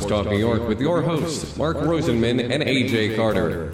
Sports 0.00 0.24
Talk 0.24 0.32
New 0.32 0.38
York 0.38 0.66
with 0.66 0.80
your 0.80 1.02
hosts, 1.02 1.54
Mark 1.58 1.76
Rosenman 1.76 2.40
and 2.50 2.62
AJ 2.62 3.16
Carter. 3.16 3.70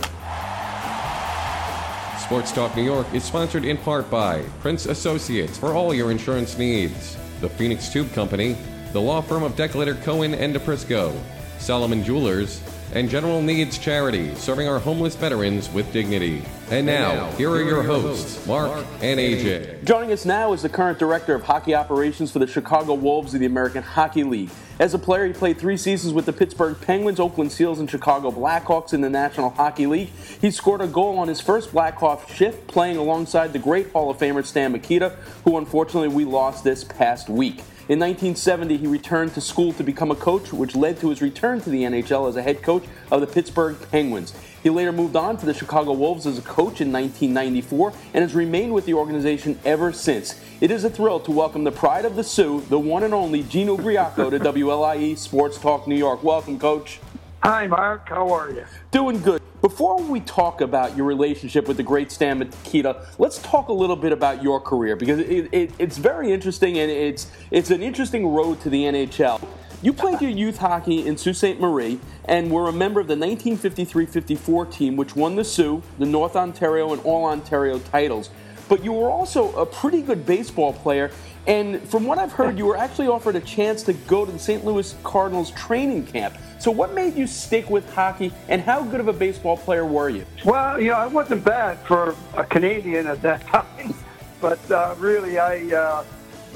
Sports 2.18 2.50
Talk 2.50 2.74
New 2.74 2.82
York 2.82 3.06
is 3.14 3.22
sponsored 3.22 3.64
in 3.64 3.76
part 3.76 4.10
by 4.10 4.42
Prince 4.60 4.86
Associates 4.86 5.56
for 5.56 5.72
all 5.72 5.94
your 5.94 6.10
insurance 6.10 6.58
needs, 6.58 7.16
the 7.40 7.48
Phoenix 7.48 7.88
Tube 7.88 8.12
Company, 8.12 8.56
the 8.92 9.00
law 9.00 9.20
firm 9.20 9.44
of 9.44 9.52
Decletter 9.52 10.02
Cohen 10.02 10.34
and 10.34 10.52
DePrisco, 10.52 11.16
Solomon 11.58 12.02
Jewelers, 12.02 12.60
and 12.92 13.08
General 13.08 13.40
Needs 13.40 13.78
Charity, 13.78 14.34
serving 14.34 14.66
our 14.66 14.80
homeless 14.80 15.14
veterans 15.14 15.70
with 15.70 15.92
dignity. 15.92 16.42
And 16.70 16.86
now, 16.86 17.30
here 17.32 17.50
are 17.50 17.62
your 17.62 17.84
hosts, 17.84 18.44
Mark 18.48 18.84
and 19.00 19.20
AJ. 19.20 19.84
Joining 19.84 20.10
us 20.10 20.24
now 20.24 20.52
is 20.52 20.62
the 20.62 20.68
current 20.68 20.98
director 20.98 21.36
of 21.36 21.44
hockey 21.44 21.76
operations 21.76 22.32
for 22.32 22.40
the 22.40 22.48
Chicago 22.48 22.94
Wolves 22.94 23.32
of 23.32 23.38
the 23.38 23.46
American 23.46 23.84
Hockey 23.84 24.24
League. 24.24 24.50
As 24.78 24.92
a 24.92 24.98
player, 24.98 25.26
he 25.26 25.32
played 25.32 25.56
three 25.56 25.78
seasons 25.78 26.12
with 26.12 26.26
the 26.26 26.34
Pittsburgh 26.34 26.78
Penguins, 26.78 27.18
Oakland 27.18 27.50
Seals, 27.50 27.80
and 27.80 27.90
Chicago 27.90 28.30
Blackhawks 28.30 28.92
in 28.92 29.00
the 29.00 29.08
National 29.08 29.48
Hockey 29.48 29.86
League. 29.86 30.10
He 30.42 30.50
scored 30.50 30.82
a 30.82 30.86
goal 30.86 31.16
on 31.16 31.28
his 31.28 31.40
first 31.40 31.72
Blackhawk 31.72 32.28
shift, 32.28 32.66
playing 32.66 32.98
alongside 32.98 33.54
the 33.54 33.58
great 33.58 33.90
Hall 33.92 34.10
of 34.10 34.18
Famer 34.18 34.44
Stan 34.44 34.72
Mikita, 34.72 35.16
who 35.44 35.56
unfortunately 35.56 36.08
we 36.08 36.26
lost 36.26 36.62
this 36.62 36.84
past 36.84 37.30
week. 37.30 37.62
In 37.88 38.00
1970, 38.00 38.76
he 38.76 38.86
returned 38.86 39.32
to 39.34 39.40
school 39.40 39.72
to 39.74 39.82
become 39.82 40.10
a 40.10 40.14
coach, 40.14 40.52
which 40.52 40.76
led 40.76 41.00
to 41.00 41.08
his 41.08 41.22
return 41.22 41.60
to 41.62 41.70
the 41.70 41.84
NHL 41.84 42.28
as 42.28 42.36
a 42.36 42.42
head 42.42 42.62
coach 42.62 42.84
of 43.10 43.22
the 43.22 43.26
Pittsburgh 43.26 43.78
Penguins. 43.90 44.34
He 44.66 44.70
later 44.70 44.90
moved 44.90 45.14
on 45.14 45.36
to 45.36 45.46
the 45.46 45.54
Chicago 45.54 45.92
Wolves 45.92 46.26
as 46.26 46.38
a 46.38 46.42
coach 46.42 46.80
in 46.80 46.90
1994 46.90 47.92
and 48.14 48.22
has 48.22 48.34
remained 48.34 48.74
with 48.74 48.84
the 48.84 48.94
organization 48.94 49.60
ever 49.64 49.92
since. 49.92 50.40
It 50.60 50.72
is 50.72 50.82
a 50.82 50.90
thrill 50.90 51.20
to 51.20 51.30
welcome 51.30 51.62
the 51.62 51.70
pride 51.70 52.04
of 52.04 52.16
the 52.16 52.24
Soo, 52.24 52.62
the 52.62 52.76
one 52.76 53.04
and 53.04 53.14
only 53.14 53.44
Gene 53.44 53.68
Ubriaco 53.68 54.28
to 54.28 54.40
WLIE 54.40 55.16
Sports 55.16 55.56
Talk 55.58 55.86
New 55.86 55.94
York. 55.94 56.24
Welcome, 56.24 56.58
Coach. 56.58 56.98
Hi, 57.44 57.68
Mark. 57.68 58.08
How 58.08 58.28
are 58.34 58.50
you? 58.50 58.64
Doing 58.90 59.22
good. 59.22 59.40
Before 59.60 60.02
we 60.02 60.18
talk 60.18 60.60
about 60.60 60.96
your 60.96 61.06
relationship 61.06 61.68
with 61.68 61.76
the 61.76 61.84
great 61.84 62.10
Stan 62.10 62.40
Mikita, 62.40 63.06
let's 63.18 63.38
talk 63.38 63.68
a 63.68 63.72
little 63.72 63.94
bit 63.94 64.10
about 64.10 64.42
your 64.42 64.60
career 64.60 64.96
because 64.96 65.20
it, 65.20 65.48
it, 65.52 65.70
it's 65.78 65.96
very 65.96 66.32
interesting 66.32 66.76
and 66.78 66.90
it's 66.90 67.30
it's 67.52 67.70
an 67.70 67.84
interesting 67.84 68.26
road 68.26 68.60
to 68.62 68.70
the 68.70 68.82
NHL. 68.82 69.40
You 69.82 69.92
played 69.92 70.22
your 70.22 70.30
youth 70.30 70.56
hockey 70.56 71.06
in 71.06 71.18
Sault 71.18 71.36
Ste. 71.36 71.60
Marie 71.60 72.00
and 72.24 72.50
were 72.50 72.68
a 72.68 72.72
member 72.72 72.98
of 72.98 73.08
the 73.08 73.14
1953-54 73.14 74.72
team, 74.72 74.96
which 74.96 75.14
won 75.14 75.36
the 75.36 75.44
Soo, 75.44 75.82
the 75.98 76.06
North 76.06 76.34
Ontario, 76.34 76.94
and 76.94 77.02
All 77.02 77.26
Ontario 77.26 77.78
titles. 77.78 78.30
But 78.70 78.82
you 78.82 78.92
were 78.92 79.10
also 79.10 79.54
a 79.54 79.66
pretty 79.66 80.00
good 80.00 80.24
baseball 80.24 80.72
player, 80.72 81.10
and 81.46 81.80
from 81.82 82.06
what 82.06 82.18
I've 82.18 82.32
heard, 82.32 82.56
you 82.56 82.64
were 82.64 82.76
actually 82.76 83.08
offered 83.08 83.36
a 83.36 83.40
chance 83.40 83.82
to 83.82 83.92
go 83.92 84.24
to 84.24 84.32
the 84.32 84.38
St. 84.38 84.64
Louis 84.64 84.96
Cardinals 85.04 85.50
training 85.50 86.06
camp. 86.06 86.36
So, 86.58 86.70
what 86.70 86.94
made 86.94 87.14
you 87.14 87.26
stick 87.26 87.68
with 87.68 87.88
hockey, 87.92 88.32
and 88.48 88.62
how 88.62 88.82
good 88.82 88.98
of 88.98 89.08
a 89.08 89.12
baseball 89.12 89.58
player 89.58 89.84
were 89.84 90.08
you? 90.08 90.24
Well, 90.44 90.80
you 90.80 90.90
know, 90.90 90.96
I 90.96 91.06
wasn't 91.06 91.44
bad 91.44 91.78
for 91.80 92.16
a 92.34 92.44
Canadian 92.44 93.06
at 93.06 93.20
that 93.22 93.46
time, 93.46 93.94
but 94.40 94.70
uh, 94.70 94.94
really, 94.98 95.38
I 95.38 95.58
uh, 95.76 96.04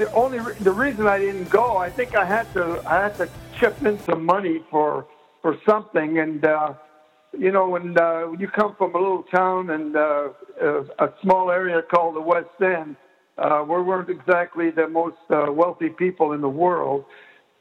the 0.00 0.10
only 0.12 0.38
re- 0.38 0.54
the 0.60 0.72
reason 0.72 1.06
I 1.06 1.18
didn't 1.18 1.50
go, 1.50 1.76
I 1.76 1.90
think 1.90 2.16
I 2.16 2.24
had 2.24 2.50
to 2.54 2.82
I 2.86 3.02
had 3.02 3.16
to 3.18 3.28
chip 3.58 3.80
in 3.84 3.98
some 4.00 4.24
money 4.24 4.62
for 4.70 5.06
for 5.42 5.58
something, 5.66 6.18
and 6.18 6.42
uh, 6.44 6.72
you 7.38 7.52
know, 7.52 7.68
when 7.68 7.96
uh, 7.98 8.32
you 8.32 8.48
come 8.48 8.74
from 8.76 8.94
a 8.94 8.98
little 8.98 9.24
town 9.24 9.70
and 9.70 9.94
uh, 9.94 10.28
a, 10.60 10.80
a 10.98 11.14
small 11.22 11.50
area 11.50 11.82
called 11.82 12.16
the 12.16 12.20
West 12.20 12.48
End, 12.62 12.96
uh, 13.38 13.62
we 13.62 13.82
weren't 13.82 14.08
exactly 14.08 14.70
the 14.70 14.88
most 14.88 15.18
uh, 15.28 15.52
wealthy 15.52 15.90
people 15.90 16.32
in 16.32 16.40
the 16.40 16.48
world. 16.48 17.04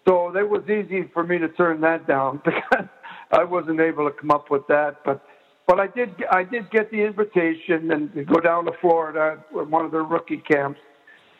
So 0.08 0.36
it 0.36 0.50
was 0.50 0.64
easy 0.64 1.10
for 1.14 1.24
me 1.24 1.38
to 1.40 1.50
turn 1.50 1.82
that 1.82 2.08
down 2.08 2.42
because 2.46 2.88
I 3.32 3.44
wasn't 3.44 3.82
able 3.82 4.10
to 4.10 4.16
come 4.16 4.32
up 4.32 4.50
with 4.50 4.66
that. 4.68 5.02
But 5.04 5.22
but 5.68 5.80
I 5.80 5.88
did 5.88 6.16
I 6.32 6.44
did 6.44 6.72
get 6.72 6.90
the 6.90 7.02
invitation 7.02 7.92
and 7.92 8.14
to 8.14 8.24
go 8.24 8.40
down 8.40 8.64
to 8.66 8.72
Florida 8.80 9.44
one 9.52 9.84
of 9.84 9.92
their 9.92 10.04
rookie 10.04 10.44
camps. 10.50 10.80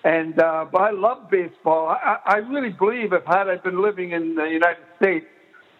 And 0.04 0.40
uh, 0.40 0.66
but 0.72 0.82
I 0.82 0.92
love 0.92 1.30
baseball. 1.30 1.90
I, 1.90 2.18
I 2.26 2.38
really 2.38 2.70
believe 2.70 3.12
if 3.12 3.24
had 3.26 3.50
I 3.50 3.58
been 3.58 3.82
living 3.82 4.12
in 4.12 4.36
the 4.36 4.46
United 4.46 4.86
States, 5.02 5.26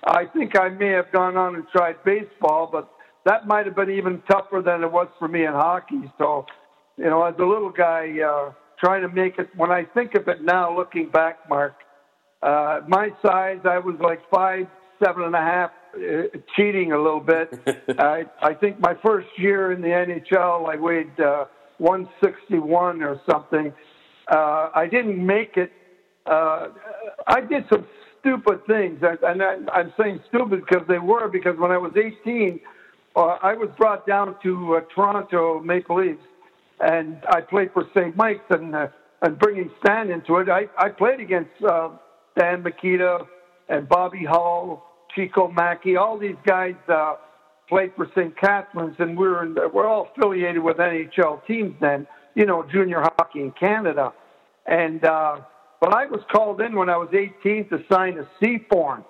I 0.04 0.26
think 0.26 0.60
I 0.60 0.70
may 0.70 0.90
have 0.90 1.12
gone 1.12 1.38
on 1.38 1.56
and 1.56 1.66
tried 1.70 2.04
baseball, 2.04 2.70
but 2.72 2.92
that 3.26 3.48
might 3.48 3.66
have 3.66 3.76
been 3.76 3.92
even 3.92 4.22
tougher 4.30 4.62
than 4.66 4.84
it 4.84 4.92
was 4.92 5.08
for 5.20 5.28
me 5.28 5.46
in 5.46 5.54
hockey. 5.54 6.12
So, 6.18 6.46
you 6.98 7.06
know, 7.06 7.24
as 7.24 7.36
a 7.40 7.46
little 7.46 7.70
guy 7.70 8.10
uh, 8.20 8.52
trying 8.80 9.02
to 9.02 9.10
make 9.10 9.38
it, 9.40 9.50
when 9.56 9.72
I 9.72 9.84
think 9.84 10.16
of 10.16 10.28
it 10.28 10.44
now, 10.44 10.76
looking 10.76 11.10
back, 11.10 11.50
Mark, 11.50 11.76
uh, 12.42 12.82
my 12.88 13.10
size, 13.22 13.60
I 13.66 13.80
was 13.80 13.96
like 14.02 14.20
five, 14.30 14.68
seven 15.04 15.24
and 15.24 15.36
a 15.36 15.40
half, 15.40 15.72
uh, 15.96 16.38
cheating 16.56 16.92
a 16.92 16.98
little 16.98 17.20
bit. 17.20 17.50
I, 18.00 18.24
I 18.42 18.54
think 18.54 18.80
my 18.80 18.96
first 19.04 19.28
year 19.38 19.72
in 19.74 19.82
the 19.82 19.90
NHL, 19.90 20.70
I 20.70 20.78
weighed 20.78 21.20
uh, 21.20 21.46
161 21.80 23.02
or 23.04 23.20
something. 23.30 23.74
Uh, 24.30 24.70
I 24.76 24.88
didn't 24.90 25.24
make 25.26 25.58
it. 25.58 25.72
Uh, 26.26 26.70
I 27.28 27.42
did 27.42 27.64
some 27.70 27.88
stupid 28.20 28.66
things, 28.68 29.02
and 29.02 29.42
I, 29.42 29.56
I'm 29.74 29.94
saying 30.00 30.20
stupid 30.30 30.62
because 30.68 30.88
they 30.88 31.00
were. 31.00 31.28
Because 31.28 31.58
when 31.58 31.72
I 31.72 31.78
was 31.78 31.94
18, 31.96 32.60
uh, 33.16 33.20
I 33.42 33.54
was 33.54 33.70
brought 33.78 34.06
down 34.06 34.36
to 34.44 34.76
uh, 34.76 34.82
Toronto 34.94 35.60
Maple 35.60 36.06
Leafs, 36.06 36.22
and 36.80 37.18
I 37.30 37.42
played 37.42 37.72
for 37.74 37.86
St. 37.96 38.16
Mike's, 38.16 38.44
and 38.50 38.76
uh, 38.76 38.88
and 39.22 39.38
bringing 39.38 39.70
Stan 39.84 40.12
into 40.12 40.38
it, 40.38 40.50
I, 40.50 40.64
I 40.78 40.90
played 40.90 41.20
against 41.20 41.52
uh, 41.68 41.90
Stan 42.38 42.64
Mikita 42.64 43.20
and 43.68 43.88
Bobby 43.90 44.24
Hull, 44.26 44.86
Chico 45.14 45.52
Maki, 45.52 46.00
all 46.00 46.18
these 46.18 46.38
guys 46.46 46.76
uh, 46.88 47.16
played 47.68 47.92
for 47.96 48.08
St. 48.16 48.36
Catharines, 48.38 48.96
and 49.00 49.18
we're 49.18 49.44
in, 49.44 49.56
we're 49.74 49.88
all 49.88 50.10
affiliated 50.16 50.64
with 50.64 50.78
NHL 50.78 51.46
teams 51.46 51.76
then, 51.82 52.08
you 52.40 52.46
know, 52.46 52.64
junior 52.72 53.02
hockey 53.02 53.42
in 53.42 53.52
Canada. 53.52 54.14
And 54.66 55.04
uh, 55.04 55.42
but 55.82 55.94
I 55.94 56.06
was 56.06 56.22
called 56.32 56.62
in 56.62 56.74
when 56.74 56.90
I 56.90 56.96
was 56.96 57.10
18 57.14 57.68
to 57.70 57.84
sign 57.92 58.18
a 58.18 58.28
C 58.40 58.60
form, 58.72 59.04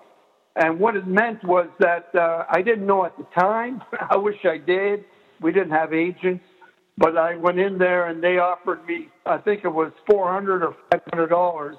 and 0.56 0.80
what 0.80 0.96
it 0.96 1.06
meant 1.08 1.44
was 1.44 1.68
that 1.80 2.10
uh, 2.16 2.46
I 2.50 2.62
didn't 2.64 2.88
know 2.88 3.06
at 3.06 3.16
the 3.18 3.26
time. 3.40 3.82
I 4.10 4.18
wish 4.18 4.38
I 4.46 4.58
did. 4.58 5.06
We 5.42 5.52
didn't 5.52 5.72
have 5.72 5.94
agents, 5.94 6.44
but 6.98 7.18
I 7.18 7.36
went 7.38 7.60
in 7.60 7.78
there 7.78 8.08
and 8.08 8.22
they 8.22 8.40
offered 8.40 8.86
me, 8.86 9.08
I 9.26 9.38
think 9.38 9.64
it 9.64 9.70
was 9.70 9.92
400 10.10 10.64
or 10.64 10.76
500 10.92 11.28
dollars 11.28 11.78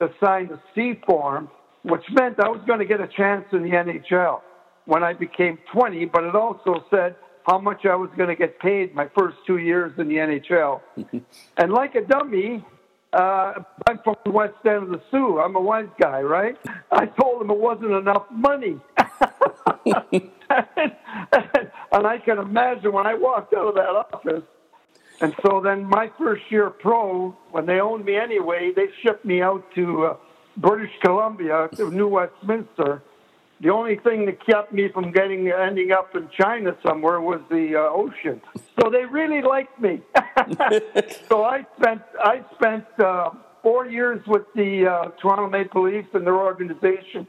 to 0.00 0.08
sign 0.24 0.48
the 0.48 0.60
C 0.74 1.00
form, 1.06 1.50
which 1.82 2.02
meant 2.12 2.40
I 2.40 2.48
was 2.48 2.60
going 2.66 2.78
to 2.78 2.86
get 2.86 3.00
a 3.00 3.08
chance 3.08 3.44
in 3.52 3.62
the 3.62 3.70
NHL 3.70 4.40
when 4.86 5.02
I 5.02 5.12
became 5.12 5.58
20, 5.72 6.06
but 6.06 6.24
it 6.24 6.34
also 6.34 6.84
said 6.90 7.16
how 7.44 7.58
much 7.58 7.84
I 7.84 7.94
was 7.94 8.10
going 8.16 8.28
to 8.28 8.36
get 8.36 8.58
paid 8.58 8.94
my 8.94 9.08
first 9.16 9.36
two 9.46 9.58
years 9.58 9.92
in 9.98 10.08
the 10.08 10.16
NHL. 10.16 10.80
and 11.56 11.72
like 11.72 11.94
a 11.94 12.00
dummy, 12.00 12.64
uh, 13.12 13.54
I'm 13.86 13.98
from 14.02 14.16
the 14.24 14.30
west 14.30 14.54
end 14.64 14.84
of 14.84 14.88
the 14.88 15.00
Soo. 15.10 15.38
I'm 15.38 15.54
a 15.54 15.60
wise 15.60 15.88
guy, 16.00 16.20
right? 16.20 16.56
I 16.90 17.06
told 17.06 17.42
him 17.42 17.50
it 17.50 17.58
wasn't 17.58 17.92
enough 17.92 18.26
money. 18.30 18.80
and, 19.86 20.30
and 21.92 22.06
I 22.06 22.18
can 22.24 22.38
imagine 22.38 22.92
when 22.92 23.06
I 23.06 23.14
walked 23.14 23.54
out 23.54 23.68
of 23.68 23.74
that 23.74 23.88
office, 23.88 24.44
and 25.20 25.34
so 25.42 25.60
then 25.62 25.84
my 25.84 26.10
first 26.18 26.42
year 26.50 26.70
pro, 26.70 27.36
when 27.50 27.66
they 27.66 27.80
owned 27.80 28.04
me 28.04 28.16
anyway, 28.16 28.72
they 28.74 28.86
shipped 29.02 29.24
me 29.24 29.42
out 29.42 29.64
to 29.74 30.06
uh, 30.06 30.16
British 30.56 30.90
Columbia, 31.02 31.68
to 31.76 31.90
New 31.90 32.08
Westminster. 32.08 33.02
The 33.64 33.70
only 33.70 33.96
thing 33.96 34.26
that 34.26 34.44
kept 34.44 34.74
me 34.74 34.90
from 34.92 35.10
getting 35.10 35.50
ending 35.50 35.90
up 35.90 36.14
in 36.14 36.28
China 36.38 36.76
somewhere 36.86 37.22
was 37.22 37.40
the 37.48 37.76
uh, 37.76 37.88
ocean. 37.90 38.42
So 38.78 38.90
they 38.90 39.06
really 39.06 39.40
liked 39.40 39.80
me. 39.80 40.02
so 41.30 41.44
I 41.44 41.64
spent 41.80 42.02
I 42.22 42.44
spent 42.56 42.84
uh, 43.02 43.30
four 43.62 43.86
years 43.86 44.20
with 44.26 44.42
the 44.54 44.86
uh, 44.86 45.10
Toronto 45.18 45.48
Maple 45.48 45.90
Leafs 45.90 46.08
and 46.12 46.26
their 46.26 46.36
organization, 46.36 47.26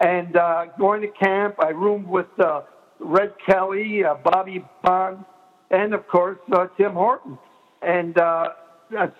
and 0.00 0.36
uh, 0.36 0.66
going 0.78 1.00
to 1.00 1.08
camp. 1.08 1.54
I 1.58 1.70
roomed 1.70 2.08
with 2.08 2.28
uh, 2.38 2.60
Red 2.98 3.32
Kelly, 3.46 4.04
uh, 4.04 4.16
Bobby 4.22 4.62
Baun, 4.84 5.24
and 5.70 5.94
of 5.94 6.06
course 6.08 6.40
uh, 6.52 6.66
Tim 6.76 6.92
Horton. 6.92 7.38
And 7.80 8.18
uh, 8.18 8.48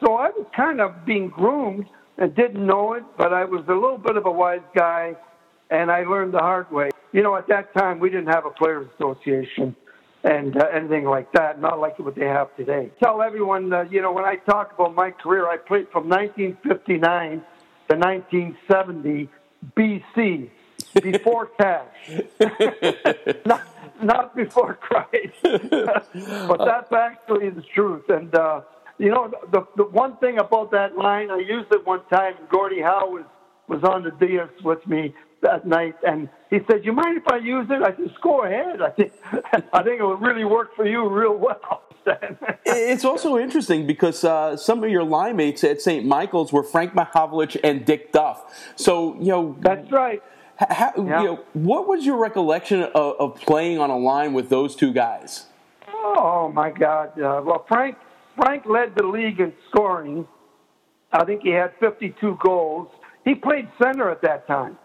so 0.04 0.16
I 0.16 0.28
was 0.28 0.46
kind 0.54 0.82
of 0.82 1.06
being 1.06 1.30
groomed 1.30 1.86
and 2.18 2.34
didn't 2.34 2.66
know 2.66 2.92
it, 2.92 3.04
but 3.16 3.32
I 3.32 3.46
was 3.46 3.64
a 3.66 3.72
little 3.72 3.96
bit 3.96 4.18
of 4.18 4.26
a 4.26 4.30
wise 4.30 4.60
guy, 4.76 5.16
and 5.70 5.90
I 5.90 6.04
learned 6.04 6.34
the 6.34 6.38
hard 6.38 6.70
way. 6.70 6.90
You 7.12 7.22
know, 7.22 7.36
at 7.36 7.48
that 7.48 7.72
time 7.74 8.00
we 8.00 8.10
didn't 8.10 8.28
have 8.28 8.44
a 8.46 8.50
players' 8.50 8.88
association 8.94 9.76
and 10.22 10.56
uh, 10.56 10.66
anything 10.72 11.04
like 11.04 11.32
that, 11.32 11.60
not 11.60 11.78
like 11.78 11.98
what 11.98 12.14
they 12.14 12.26
have 12.26 12.54
today. 12.56 12.90
Tell 13.02 13.22
everyone, 13.22 13.72
uh, 13.72 13.84
you 13.90 14.02
know, 14.02 14.12
when 14.12 14.24
I 14.24 14.36
talk 14.36 14.72
about 14.74 14.94
my 14.94 15.10
career, 15.10 15.48
I 15.48 15.56
played 15.56 15.88
from 15.90 16.08
1959 16.08 17.42
to 17.88 17.96
1970 17.96 19.28
BC, 19.76 20.50
before 21.02 21.46
cash, 21.58 21.86
not, 23.46 23.62
not 24.02 24.36
before 24.36 24.74
Christ. 24.74 25.34
but 25.42 26.58
that's 26.58 26.92
actually 26.92 27.50
the 27.50 27.64
truth. 27.74 28.08
And, 28.08 28.34
uh, 28.34 28.62
you 28.98 29.10
know, 29.10 29.32
the, 29.50 29.66
the 29.76 29.84
one 29.84 30.16
thing 30.18 30.38
about 30.38 30.70
that 30.72 30.96
line, 30.96 31.30
I 31.30 31.38
used 31.38 31.72
it 31.72 31.86
one 31.86 32.02
time, 32.12 32.34
Gordie 32.50 32.82
Howe 32.82 33.08
was, 33.08 33.24
was 33.68 33.82
on 33.84 34.02
the 34.02 34.10
dais 34.10 34.50
with 34.62 34.86
me, 34.86 35.14
that 35.42 35.66
night, 35.66 35.96
and 36.06 36.28
he 36.50 36.58
said, 36.70 36.84
"You 36.84 36.92
mind 36.92 37.18
if 37.18 37.28
I 37.28 37.36
use 37.38 37.66
it?" 37.70 37.82
I 37.82 37.96
said, 37.96 38.14
"Go 38.22 38.44
ahead. 38.44 38.82
I 38.82 38.90
think 38.90 39.12
I 39.72 39.82
think 39.82 40.00
it 40.00 40.04
would 40.04 40.20
really 40.20 40.44
work 40.44 40.74
for 40.76 40.86
you 40.86 41.08
real 41.08 41.36
well." 41.36 41.82
it's 42.64 43.04
also 43.04 43.36
interesting 43.38 43.86
because 43.86 44.24
uh, 44.24 44.56
some 44.56 44.82
of 44.82 44.90
your 44.90 45.04
line 45.04 45.36
mates 45.36 45.62
at 45.64 45.82
St. 45.82 46.04
Michael's 46.04 46.52
were 46.52 46.62
Frank 46.62 46.94
Mahovlich 46.94 47.58
and 47.62 47.84
Dick 47.84 48.12
Duff. 48.12 48.72
So 48.76 49.14
you 49.16 49.28
know 49.28 49.56
that's 49.60 49.90
right. 49.90 50.22
How, 50.56 50.92
yeah. 50.96 51.20
you 51.20 51.26
know, 51.26 51.44
what 51.54 51.88
was 51.88 52.04
your 52.04 52.18
recollection 52.18 52.82
of, 52.82 53.16
of, 53.18 53.40
playing 53.40 53.78
on 53.78 53.88
a 53.88 53.96
line 53.96 54.34
with 54.34 54.50
those 54.50 54.76
two 54.76 54.92
guys? 54.92 55.46
Oh 55.88 56.50
my 56.52 56.70
God! 56.70 57.18
Uh, 57.18 57.40
well, 57.44 57.64
Frank 57.66 57.96
Frank 58.36 58.66
led 58.66 58.94
the 58.94 59.06
league 59.06 59.40
in 59.40 59.52
scoring. 59.70 60.26
I 61.12 61.24
think 61.24 61.42
he 61.42 61.50
had 61.50 61.72
52 61.80 62.38
goals. 62.42 62.88
He 63.24 63.34
played 63.34 63.68
center 63.82 64.10
at 64.10 64.22
that 64.22 64.46
time. 64.46 64.78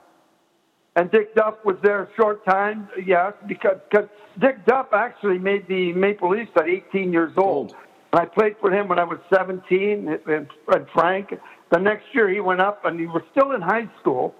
And 0.95 1.11
Dick 1.11 1.35
Duff 1.35 1.55
was 1.65 1.75
there 1.83 2.03
a 2.03 2.07
short 2.15 2.45
time, 2.45 2.87
yes, 3.05 3.33
because 3.47 3.77
cause 3.93 4.07
Dick 4.39 4.65
Duff 4.65 4.87
actually 4.93 5.37
made 5.37 5.67
the 5.67 5.91
Maple 5.93 6.29
Leafs 6.29 6.51
at 6.55 6.69
18 6.69 7.11
years 7.11 7.33
old. 7.37 7.75
And 8.13 8.21
I 8.21 8.25
played 8.25 8.55
for 8.61 8.71
him 8.71 8.87
when 8.87 8.97
I 8.97 9.03
was 9.03 9.19
17, 9.33 10.07
and, 10.07 10.47
and 10.67 10.87
Frank. 10.93 11.33
The 11.71 11.79
next 11.79 12.05
year 12.13 12.29
he 12.29 12.39
went 12.39 12.61
up, 12.61 12.85
and 12.85 12.97
he 12.97 13.07
was 13.07 13.23
still 13.31 13.51
in 13.51 13.61
high 13.61 13.89
school 13.99 14.33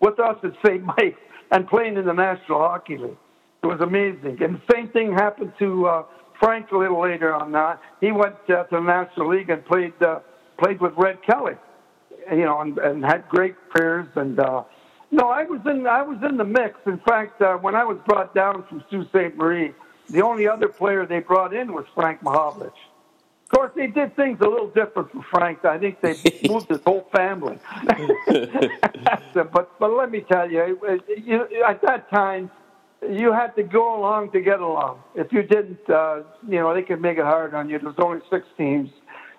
with 0.00 0.20
us 0.20 0.36
at 0.42 0.52
St. 0.64 0.84
Mike 0.98 1.16
and 1.50 1.66
playing 1.66 1.96
in 1.96 2.04
the 2.04 2.12
National 2.12 2.58
Hockey 2.58 2.98
League. 2.98 3.16
It 3.62 3.66
was 3.66 3.80
amazing. 3.80 4.42
And 4.42 4.56
the 4.56 4.62
same 4.70 4.88
thing 4.88 5.14
happened 5.14 5.52
to 5.60 5.86
uh, 5.86 6.02
Frank 6.38 6.70
a 6.72 6.76
little 6.76 7.00
later 7.00 7.32
on 7.32 7.52
that. 7.52 7.80
He 8.02 8.12
went 8.12 8.34
uh, 8.48 8.64
to 8.64 8.68
the 8.70 8.80
National 8.80 9.30
League 9.30 9.48
and 9.48 9.64
played 9.64 9.94
uh, 10.02 10.18
played 10.58 10.80
with 10.80 10.92
Red 10.98 11.18
Kelly, 11.24 11.54
you 12.30 12.44
know, 12.44 12.60
and, 12.60 12.76
and 12.78 13.04
had 13.04 13.26
great 13.28 13.54
careers. 13.74 14.06
And 14.16 14.38
uh, 14.38 14.64
no, 15.10 15.28
I 15.28 15.44
was 15.44 15.60
in 15.66 15.86
I 15.86 16.02
was 16.02 16.18
in 16.28 16.36
the 16.36 16.44
mix. 16.44 16.78
In 16.86 16.98
fact, 17.06 17.40
uh, 17.40 17.54
when 17.56 17.74
I 17.74 17.84
was 17.84 17.98
brought 18.06 18.34
down 18.34 18.64
from 18.68 18.82
Sault 18.90 19.08
Ste. 19.08 19.36
Marie, 19.36 19.72
the 20.10 20.22
only 20.22 20.48
other 20.48 20.68
player 20.68 21.06
they 21.06 21.20
brought 21.20 21.54
in 21.54 21.72
was 21.72 21.84
Frank 21.94 22.22
Mahovlich. 22.22 22.72
Of 23.44 23.58
course, 23.58 23.72
they 23.76 23.86
did 23.86 24.16
things 24.16 24.38
a 24.40 24.48
little 24.48 24.68
different 24.68 25.12
for 25.12 25.24
Frank. 25.30 25.64
I 25.64 25.78
think 25.78 26.00
they 26.00 26.14
moved 26.48 26.68
his 26.68 26.80
whole 26.84 27.08
family. 27.14 27.58
but 29.34 29.78
but 29.78 29.90
let 29.92 30.10
me 30.10 30.22
tell 30.22 30.50
you, 30.50 30.78
you, 31.24 31.64
at 31.64 31.80
that 31.82 32.10
time, 32.10 32.50
you 33.08 33.32
had 33.32 33.54
to 33.56 33.62
go 33.62 33.98
along 33.98 34.32
to 34.32 34.40
get 34.40 34.60
along. 34.60 35.00
If 35.14 35.32
you 35.32 35.42
didn't, 35.42 35.88
uh, 35.88 36.22
you 36.48 36.58
know, 36.58 36.74
they 36.74 36.82
could 36.82 37.00
make 37.00 37.18
it 37.18 37.24
hard 37.24 37.54
on 37.54 37.68
you. 37.68 37.78
There's 37.78 37.94
only 37.98 38.20
six 38.30 38.46
teams, 38.56 38.90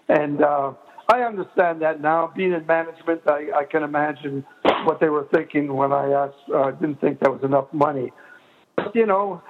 and 0.07 0.41
uh, 0.41 0.73
I 1.11 1.21
understand 1.21 1.81
that 1.81 2.01
now. 2.01 2.31
Being 2.35 2.53
in 2.53 2.65
management, 2.65 3.21
I, 3.27 3.49
I 3.55 3.65
can 3.65 3.83
imagine 3.83 4.45
what 4.85 4.99
they 4.99 5.09
were 5.09 5.27
thinking 5.33 5.73
when 5.73 5.91
I 5.91 6.11
asked. 6.11 6.49
Uh, 6.53 6.71
didn't 6.71 7.01
think 7.01 7.19
that 7.19 7.31
was 7.31 7.43
enough 7.43 7.71
money. 7.73 8.11
But, 8.75 8.95
you 8.95 9.05
know, 9.05 9.41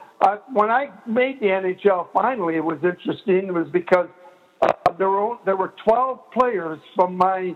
when 0.53 0.69
I 0.69 0.89
made 1.07 1.39
the 1.39 1.47
NHL, 1.47 2.07
finally, 2.13 2.55
it 2.55 2.63
was 2.63 2.79
interesting. 2.83 3.47
It 3.47 3.53
was 3.53 3.67
because 3.71 4.07
uh, 4.61 4.71
there 4.97 5.09
were 5.09 5.37
there 5.45 5.55
were 5.55 5.73
12 5.85 6.31
players 6.31 6.79
from 6.95 7.17
my 7.17 7.55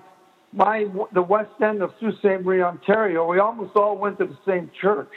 my 0.51 0.87
the 1.13 1.21
west 1.21 1.51
end 1.61 1.81
of 1.81 1.93
Sault 1.99 2.15
Ste. 2.19 2.43
Marie, 2.43 2.61
Ontario. 2.61 3.25
We 3.27 3.39
almost 3.39 3.75
all 3.75 3.97
went 3.97 4.19
to 4.19 4.25
the 4.25 4.37
same 4.45 4.71
church, 4.79 5.13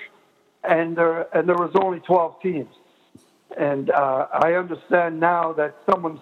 and 0.62 0.96
there 0.96 1.34
and 1.36 1.48
there 1.48 1.56
was 1.56 1.72
only 1.82 2.00
12 2.00 2.40
teams. 2.42 2.74
And 3.58 3.90
uh, 3.90 4.28
I 4.32 4.54
understand 4.54 5.20
now 5.20 5.52
that 5.54 5.76
someone's 5.86 6.20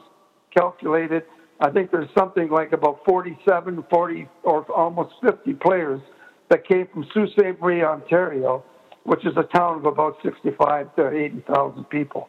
calculated 0.53 1.25
I 1.61 1.71
think 1.71 1.91
there's 1.91 2.09
something 2.17 2.49
like 2.49 2.73
about 2.73 3.05
47, 3.05 3.85
40, 3.91 4.29
or 4.45 4.65
almost 4.73 5.15
50 5.23 5.53
players 5.55 6.01
that 6.51 6.67
came 6.67 6.87
from 6.93 7.07
Sault 7.15 7.31
Ste. 7.31 7.61
Marie, 7.61 7.83
Ontario, 7.83 8.65
which 9.05 9.25
is 9.25 9.37
a 9.37 9.45
town 9.45 9.79
of 9.79 9.87
about 9.87 10.19
65 10.23 10.95
to 10.97 11.09
80,000 11.09 11.85
people, 11.85 12.29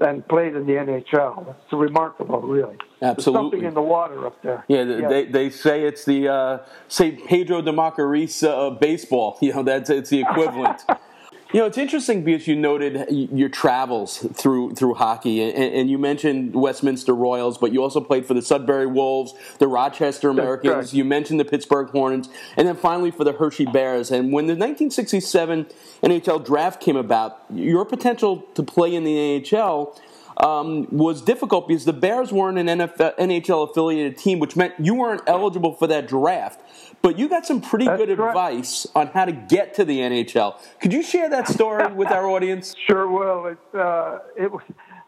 and 0.00 0.26
played 0.28 0.56
in 0.56 0.66
the 0.66 0.72
NHL. 0.72 1.54
It's 1.62 1.72
remarkable, 1.72 2.40
really. 2.40 2.76
Absolutely. 3.02 3.12
There's 3.12 3.24
something 3.24 3.64
in 3.64 3.74
the 3.74 3.82
water 3.82 4.26
up 4.26 4.42
there. 4.42 4.64
Yeah. 4.66 4.84
They, 4.84 5.26
they 5.26 5.50
say 5.50 5.84
it's 5.84 6.04
the 6.04 6.28
uh, 6.28 6.58
St. 6.88 7.26
Pedro 7.26 7.62
de 7.62 7.70
Macorís 7.70 8.42
uh, 8.42 8.70
baseball. 8.70 9.38
You 9.42 9.52
know, 9.54 9.62
that's 9.62 9.90
it's 9.90 10.10
the 10.10 10.20
equivalent. 10.20 10.82
You 11.52 11.58
know, 11.58 11.66
it's 11.66 11.78
interesting 11.78 12.22
because 12.22 12.46
you 12.46 12.54
noted 12.54 13.06
your 13.10 13.48
travels 13.48 14.18
through 14.34 14.74
through 14.74 14.94
hockey, 14.94 15.42
and, 15.42 15.74
and, 15.74 15.90
you 15.90 15.98
mentioned 15.98 16.54
Westminster 16.54 17.12
Royals, 17.12 17.58
but 17.58 17.72
you 17.72 17.82
also 17.82 18.00
played 18.00 18.24
for 18.24 18.34
the 18.34 18.42
Sudbury 18.42 18.86
Wolves, 18.86 19.34
the 19.58 19.66
Rochester 19.66 20.28
Americans. 20.28 20.94
You 20.94 21.04
mentioned 21.04 21.40
the 21.40 21.44
Pittsburgh 21.44 21.88
Hornets, 21.88 22.28
and 22.56 22.68
then 22.68 22.76
finally 22.76 23.10
for 23.10 23.24
the 23.24 23.32
Hershey 23.32 23.66
Bears. 23.66 24.12
And 24.12 24.32
when 24.32 24.46
the 24.46 24.52
1967 24.52 25.66
NHL 26.04 26.44
draft 26.44 26.80
came 26.80 26.96
about, 26.96 27.44
your 27.52 27.84
potential 27.84 28.42
to 28.54 28.62
play 28.62 28.94
in 28.94 29.02
the 29.02 29.16
NHL 29.16 29.98
um, 30.42 30.86
was 30.90 31.22
difficult 31.22 31.68
because 31.68 31.84
the 31.84 31.92
Bears 31.92 32.32
weren't 32.32 32.58
an 32.58 32.66
NFL, 32.66 33.16
NHL 33.18 33.70
affiliated 33.70 34.16
team, 34.16 34.38
which 34.38 34.56
meant 34.56 34.74
you 34.78 34.94
weren't 34.94 35.22
eligible 35.26 35.74
for 35.74 35.86
that 35.86 36.08
draft. 36.08 36.60
But 37.02 37.18
you 37.18 37.28
got 37.28 37.46
some 37.46 37.60
pretty 37.60 37.86
That's 37.86 37.98
good 37.98 38.16
correct. 38.16 38.36
advice 38.36 38.86
on 38.94 39.08
how 39.08 39.24
to 39.24 39.32
get 39.32 39.74
to 39.74 39.84
the 39.84 40.00
NHL. 40.00 40.56
Could 40.80 40.92
you 40.92 41.02
share 41.02 41.28
that 41.30 41.48
story 41.48 41.92
with 41.94 42.08
our 42.08 42.26
audience? 42.28 42.74
Sure 42.86 43.08
will. 43.08 43.46
It, 43.46 43.58
uh, 43.78 44.18
it 44.36 44.50
was, 44.50 44.62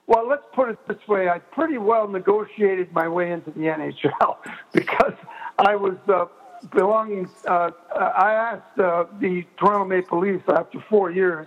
well, 0.06 0.26
let's 0.29 0.44
put 0.55 0.69
it 0.69 0.79
this 0.88 0.96
way. 1.08 1.29
I 1.29 1.38
pretty 1.38 1.78
well 1.78 2.08
negotiated 2.08 2.93
my 2.93 3.08
way 3.08 3.32
into 3.32 3.50
the 3.50 3.61
NHL 3.61 4.37
because 4.73 5.14
I 5.58 5.76
was 5.76 5.96
uh, 6.08 6.26
belonging. 6.75 7.28
Uh, 7.46 7.70
I 7.94 8.32
asked 8.32 8.78
uh, 8.78 9.05
the 9.20 9.44
Toronto 9.58 9.85
Maple 9.85 10.20
Leafs 10.20 10.44
after 10.49 10.82
four 10.88 11.11
years, 11.11 11.46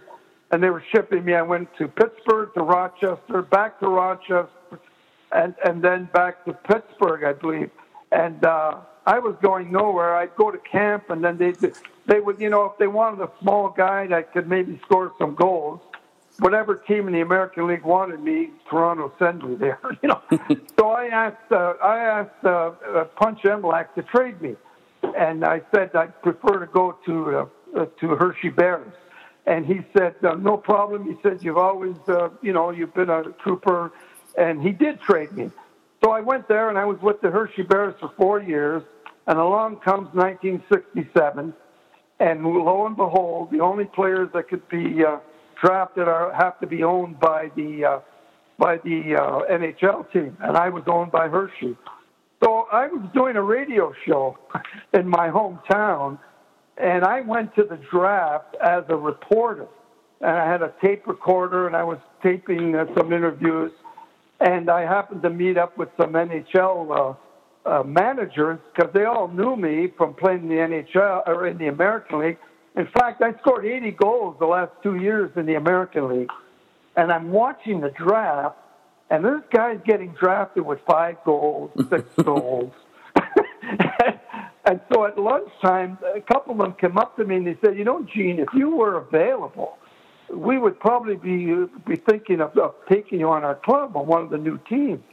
and 0.51 0.62
they 0.62 0.69
were 0.69 0.83
shipping 0.92 1.25
me. 1.25 1.33
I 1.33 1.42
went 1.42 1.69
to 1.77 1.88
Pittsburgh, 1.88 2.53
to 2.56 2.62
Rochester, 2.62 3.42
back 3.42 3.80
to 3.80 3.88
Rochester, 3.88 4.50
and 5.31 5.56
and 5.63 5.83
then 5.83 6.09
back 6.13 6.45
to 6.45 6.53
Pittsburgh, 6.53 7.24
I 7.24 7.33
believe. 7.33 7.71
And 8.12 8.44
uh, 8.45 8.77
I 9.06 9.19
was 9.19 9.36
going 9.42 9.71
nowhere. 9.71 10.15
I'd 10.15 10.36
go 10.36 10.51
to 10.51 10.57
camp, 10.57 11.09
and 11.09 11.24
then 11.24 11.38
they 11.38 11.53
they 12.07 12.19
would, 12.19 12.39
you 12.39 12.50
know, 12.50 12.65
if 12.65 12.77
they 12.77 12.88
wanted 12.88 13.21
a 13.21 13.31
small 13.42 13.69
guy 13.69 14.07
that 14.07 14.33
could 14.33 14.47
maybe 14.47 14.80
score 14.86 15.12
some 15.19 15.36
goals, 15.36 15.81
whatever 16.39 16.75
team 16.75 17.07
in 17.07 17.13
the 17.13 17.21
American 17.21 17.68
League 17.68 17.83
wanted 17.83 18.19
me, 18.19 18.50
Toronto 18.69 19.12
sent 19.19 19.47
me 19.47 19.56
there. 19.56 19.80
You 20.01 20.09
know, 20.09 20.21
so 20.78 20.90
I 20.90 21.06
asked 21.07 21.52
uh, 21.52 21.73
I 21.83 21.97
asked 21.99 22.45
uh, 22.45 22.49
uh, 22.49 23.04
Punch 23.16 23.42
Imlach 23.44 23.94
to 23.95 24.04
trade 24.04 24.42
me, 24.42 24.56
and 25.18 25.44
I 25.44 25.61
said 25.73 25.95
I'd 25.95 26.21
prefer 26.21 26.59
to 26.59 26.68
go 26.68 26.97
to 27.06 27.49
uh, 27.78 27.85
to 27.99 28.07
Hershey 28.16 28.49
Bears, 28.49 28.94
and 29.47 29.66
he 29.66 29.81
said 29.97 30.16
uh, 30.23 30.35
no 30.35 30.57
problem. 30.57 31.06
He 31.06 31.16
said 31.21 31.44
you've 31.44 31.57
always 31.57 31.97
uh, 32.07 32.30
you 32.42 32.54
know 32.54 32.71
you've 32.71 32.94
been 32.94 33.09
a 33.09 33.23
trooper, 33.44 33.92
and 34.37 34.61
he 34.61 34.71
did 34.71 34.99
trade 35.02 35.31
me. 35.31 35.52
So 36.04 36.11
I 36.11 36.21
went 36.21 36.47
there 36.47 36.69
and 36.69 36.78
I 36.78 36.85
was 36.85 36.99
with 37.02 37.21
the 37.21 37.31
Hershey 37.31 37.64
Bears 37.64 37.95
for 37.99 38.11
four 38.18 38.42
years. 38.42 38.83
And 39.28 39.40
along 39.40 39.78
comes 39.78 40.14
1967, 40.14 41.54
and 42.19 42.45
lo 42.45 42.85
and 42.85 42.95
behold, 42.95 43.49
the 43.52 43.59
only 43.59 43.85
players 43.85 44.30
that 44.33 44.49
could 44.49 44.68
be 44.69 45.04
uh, 45.04 45.18
drafted 45.59 46.07
are 46.07 46.31
have 46.33 46.59
to 46.59 46.68
be 46.68 46.83
owned 46.83 47.19
by 47.19 47.49
the 47.56 47.85
uh, 47.85 47.99
by 48.59 48.78
the 48.78 49.16
uh, 49.16 49.52
NHL 49.52 50.11
team, 50.14 50.37
and 50.42 50.56
I 50.56 50.69
was 50.69 50.83
owned 50.87 51.11
by 51.11 51.28
Hershey. 51.28 51.75
So 52.44 52.68
I 52.71 52.87
was 52.87 53.09
doing 53.14 53.35
a 53.35 53.42
radio 53.42 53.94
show 54.06 54.37
in 54.94 55.07
my 55.07 55.30
hometown, 55.30 56.19
and 56.78 57.04
I 57.04 57.22
went 57.22 57.56
to 57.56 57.64
the 57.64 57.80
draft 57.92 58.56
as 58.64 58.84
a 58.90 58.96
reporter, 58.96 59.68
and 60.22 60.32
I 60.32 60.50
had 60.50 60.62
a 60.62 60.74
tape 60.84 61.08
recorder, 61.08 61.68
and 61.68 61.76
I 61.76 61.84
was 61.84 62.00
taping 62.22 62.76
uh, 62.76 62.86
some 62.98 63.14
interviews, 63.14 63.72
and 64.40 64.70
I 64.70 64.82
happened 64.82 65.22
to 65.24 65.30
meet 65.30 65.58
up 65.58 65.78
with 65.78 65.90
some 65.98 66.14
NHL. 66.14 67.12
Uh, 67.12 67.16
uh, 67.66 67.84
managers 67.84 68.60
because 68.74 68.92
they 68.94 69.06
all 69.06 69.28
knew 69.28 69.56
me 69.56 69.92
from 69.98 70.14
playing 70.14 70.44
in 70.44 70.50
the 70.50 70.56
NHL 70.56 71.28
or 71.28 71.48
in 71.48 71.58
the 71.58 71.68
American 71.68 72.20
League. 72.20 72.38
In 72.76 72.88
fact, 72.88 73.22
I 73.22 73.34
scored 73.40 73.66
80 73.66 73.92
goals 73.92 74.36
the 74.40 74.46
last 74.46 74.72
two 74.84 74.96
years 74.98 75.32
in 75.36 75.46
the 75.46 75.56
American 75.56 76.10
League, 76.10 76.30
and 76.96 77.12
I'm 77.12 77.32
watching 77.32 77.82
the 77.82 77.90
draft, 77.90 78.58
and 79.10 79.24
this 79.24 79.42
guy's 79.52 79.80
getting 79.86 80.14
drafted 80.14 80.66
with 80.66 80.80
five 80.88 81.16
goals, 81.26 81.72
six 81.90 82.04
goals. 82.24 82.74
and 84.66 84.80
so 84.92 85.06
at 85.06 85.18
lunchtime, 85.18 85.98
a 86.16 86.22
couple 86.22 86.54
of 86.54 86.57
them 86.60 86.76
came 86.80 86.98
up 86.98 87.16
to 87.18 87.26
me 87.26 87.38
and 87.38 87.48
they 87.48 87.57
said, 87.64 87.78
"You 87.78 87.84
know, 87.84 88.06
Gene, 88.14 88.40
if 88.40 88.50
you 88.54 88.76
were 88.76 88.98
available." 88.98 89.78
We 90.34 90.57
would 90.57 90.80
probably 90.80 91.16
be 91.18 91.54
be 91.86 91.98
thinking 92.10 92.42
of, 92.42 92.57
of 92.57 92.74
taking 92.92 93.19
you 93.19 93.30
on 93.30 93.44
our 93.44 93.56
club 93.56 93.95
on 93.95 94.07
one 94.07 94.24
of 94.24 94.31
the 94.31 94.40
new 94.40 94.57
teams. 94.68 95.04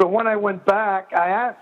So 0.00 0.08
when 0.08 0.26
I 0.26 0.36
went 0.36 0.66
back, 0.66 1.10
I 1.16 1.28
asked 1.28 1.60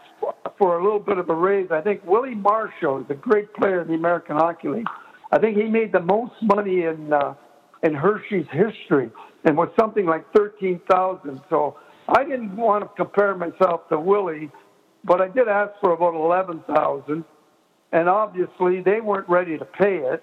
for 0.58 0.78
a 0.78 0.82
little 0.82 0.98
bit 0.98 1.18
of 1.18 1.28
a 1.28 1.34
raise. 1.34 1.70
I 1.70 1.82
think 1.82 2.04
Willie 2.06 2.34
Marshall 2.34 3.00
is 3.00 3.06
a 3.10 3.14
great 3.14 3.52
player 3.54 3.82
in 3.82 3.88
the 3.88 3.94
American 3.94 4.36
Hockey 4.36 4.68
League. 4.68 4.86
I 5.30 5.38
think 5.38 5.56
he 5.56 5.64
made 5.64 5.92
the 5.92 6.00
most 6.00 6.32
money 6.42 6.84
in 6.84 7.12
uh, 7.12 7.34
in 7.82 7.94
Hershey's 7.94 8.46
history, 8.50 9.10
and 9.44 9.56
was 9.56 9.68
something 9.78 10.06
like 10.06 10.24
thirteen 10.34 10.80
thousand. 10.90 11.42
So 11.50 11.76
I 12.08 12.24
didn't 12.24 12.56
want 12.56 12.84
to 12.84 12.90
compare 12.96 13.34
myself 13.36 13.88
to 13.90 14.00
Willie, 14.00 14.50
but 15.04 15.20
I 15.20 15.28
did 15.28 15.48
ask 15.48 15.72
for 15.80 15.92
about 15.92 16.14
eleven 16.14 16.62
thousand. 16.74 17.24
and 17.92 18.08
obviously 18.08 18.82
they 18.82 19.00
weren't 19.00 19.28
ready 19.28 19.58
to 19.58 19.64
pay 19.64 19.98
it. 19.98 20.22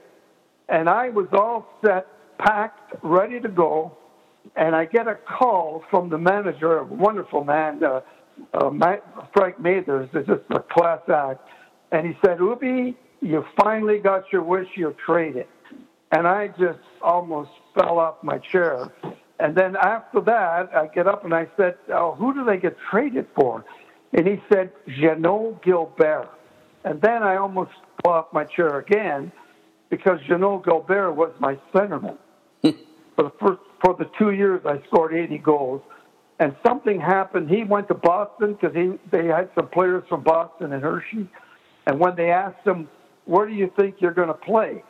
And 0.70 0.90
I 0.90 1.10
was 1.10 1.28
all 1.34 1.68
set, 1.86 2.08
packed, 2.38 2.96
ready 3.04 3.40
to 3.40 3.50
go. 3.50 3.98
And 4.56 4.76
I 4.76 4.86
get 4.86 5.08
a 5.08 5.16
call 5.16 5.84
from 5.90 6.10
the 6.10 6.18
manager, 6.18 6.80
a 6.80 6.84
wonderful 6.86 7.44
man, 7.44 7.84
uh, 7.84 8.02
uh, 8.54 8.72
Frank 9.34 9.60
Mathers, 9.60 10.10
is 10.14 10.28
just 10.28 10.42
a 10.52 10.60
class 10.60 11.02
act. 11.14 11.48
And 11.92 12.08
he 12.08 12.14
said, 12.26 12.40
Ubi, 12.40 12.98
you 13.22 13.46
finally 13.62 14.00
got 14.00 14.24
your 14.34 14.44
wish, 14.44 14.68
you're 14.76 14.96
traded. 15.06 15.48
And 16.12 16.28
I 16.28 16.50
just 16.50 16.80
almost 17.02 17.52
fell 17.76 18.00
off 18.00 18.16
my 18.24 18.40
chair. 18.40 18.90
And 19.40 19.56
then 19.56 19.76
after 19.76 20.22
that, 20.22 20.76
I 20.76 20.88
get 20.94 21.08
up 21.08 21.26
and 21.26 21.34
I 21.34 21.48
said, 21.58 21.76
oh, 21.94 22.16
who 22.16 22.34
do 22.34 22.46
they 22.46 22.58
get 22.58 22.78
traded 22.90 23.28
for? 23.36 23.66
And 24.13 24.27
he 24.27 24.41
said, 24.51 24.72
Jeannot 25.00 25.63
Gilbert. 25.63 26.30
And 26.84 27.01
then 27.01 27.24
I 27.24 27.38
almost 27.38 27.72
fell 28.03 28.13
off 28.13 28.27
my 28.34 28.44
chair 28.44 28.80
again 28.80 29.32
because 29.89 30.20
Jeannot 30.27 30.65
Gilbert 30.65 31.13
was 31.13 31.32
my 31.39 31.58
centerman. 31.74 32.18
for 32.62 32.74
the 33.18 33.32
first, 33.39 33.62
for 33.84 33.96
the 33.98 34.10
two 34.18 34.32
years, 34.32 34.62
I 34.65 34.82
scored 34.88 35.13
80 35.13 35.38
goals. 35.39 35.82
And 36.39 36.56
something 36.65 37.00
happened. 37.00 37.50
He 37.50 37.63
went 37.63 37.88
to 37.89 37.94
Boston 37.94 38.58
because 38.60 38.75
he 38.75 38.94
they 39.12 39.27
had 39.27 39.50
some 39.53 39.68
players 39.68 40.03
from 40.10 40.24
Boston 40.24 40.74
and 40.74 40.82
Hershey. 40.82 41.30
And 41.86 42.00
when 42.00 42.15
they 42.15 42.32
asked 42.32 42.65
him, 42.65 42.89
"Where 43.25 43.46
do 43.46 43.53
you 43.53 43.72
think 43.77 43.98
you're 44.00 44.13
going 44.13 44.27
to 44.27 44.34
play?" 44.34 44.84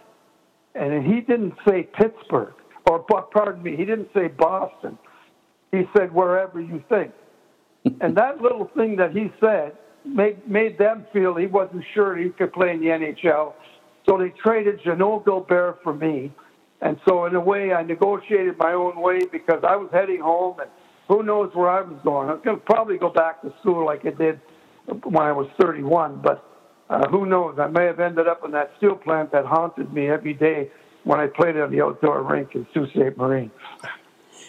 and 0.75 1.05
he 1.05 1.21
didn't 1.21 1.53
say 1.67 1.83
Pittsburgh 1.83 2.53
or 2.89 2.99
pardon 2.99 3.63
me, 3.63 3.75
he 3.75 3.85
didn't 3.85 4.09
say 4.13 4.27
Boston. 4.27 4.97
He 5.71 5.83
said 5.95 6.13
wherever 6.13 6.59
you 6.59 6.83
think. 6.89 7.11
And 8.01 8.15
that 8.15 8.41
little 8.41 8.69
thing 8.75 8.95
that 8.97 9.11
he 9.11 9.31
said 9.39 9.73
made 10.05 10.47
made 10.47 10.77
them 10.77 11.05
feel 11.13 11.35
he 11.35 11.47
wasn't 11.47 11.83
sure 11.93 12.17
he 12.17 12.29
could 12.29 12.53
play 12.53 12.71
in 12.71 12.79
the 12.79 12.88
NHL. 12.88 13.53
So 14.07 14.17
they 14.17 14.29
traded 14.43 14.81
Jeannot 14.83 15.25
Gilbert 15.25 15.79
for 15.83 15.93
me. 15.93 16.31
And 16.81 17.00
so 17.07 17.25
in 17.25 17.35
a 17.35 17.39
way 17.39 17.73
I 17.73 17.83
negotiated 17.83 18.57
my 18.57 18.73
own 18.73 19.00
way 19.00 19.19
because 19.31 19.63
I 19.63 19.75
was 19.75 19.89
heading 19.91 20.19
home 20.19 20.59
and 20.59 20.69
who 21.07 21.23
knows 21.23 21.51
where 21.53 21.69
I 21.69 21.81
was 21.81 22.00
going. 22.03 22.29
I 22.29 22.33
was 22.33 22.41
going 22.43 22.57
to 22.57 22.65
probably 22.65 22.97
go 22.97 23.09
back 23.09 23.41
to 23.41 23.53
school 23.59 23.85
like 23.85 24.05
I 24.05 24.11
did 24.11 24.39
when 25.03 25.23
I 25.23 25.31
was 25.31 25.47
31, 25.59 26.21
but 26.23 26.43
uh, 26.89 27.07
who 27.09 27.25
knows? 27.25 27.57
I 27.59 27.67
may 27.67 27.85
have 27.85 28.00
ended 28.00 28.27
up 28.27 28.43
in 28.43 28.51
that 28.51 28.71
steel 28.77 28.95
plant 28.95 29.31
that 29.31 29.45
haunted 29.45 29.93
me 29.93 30.09
every 30.09 30.33
day 30.33 30.71
when 31.03 31.19
I 31.19 31.27
played 31.27 31.57
on 31.57 31.71
the 31.71 31.81
outdoor 31.81 32.23
rink 32.23 32.55
in 32.55 32.65
Sault 32.73 32.89
Ste. 32.89 33.17
Marie. 33.17 33.51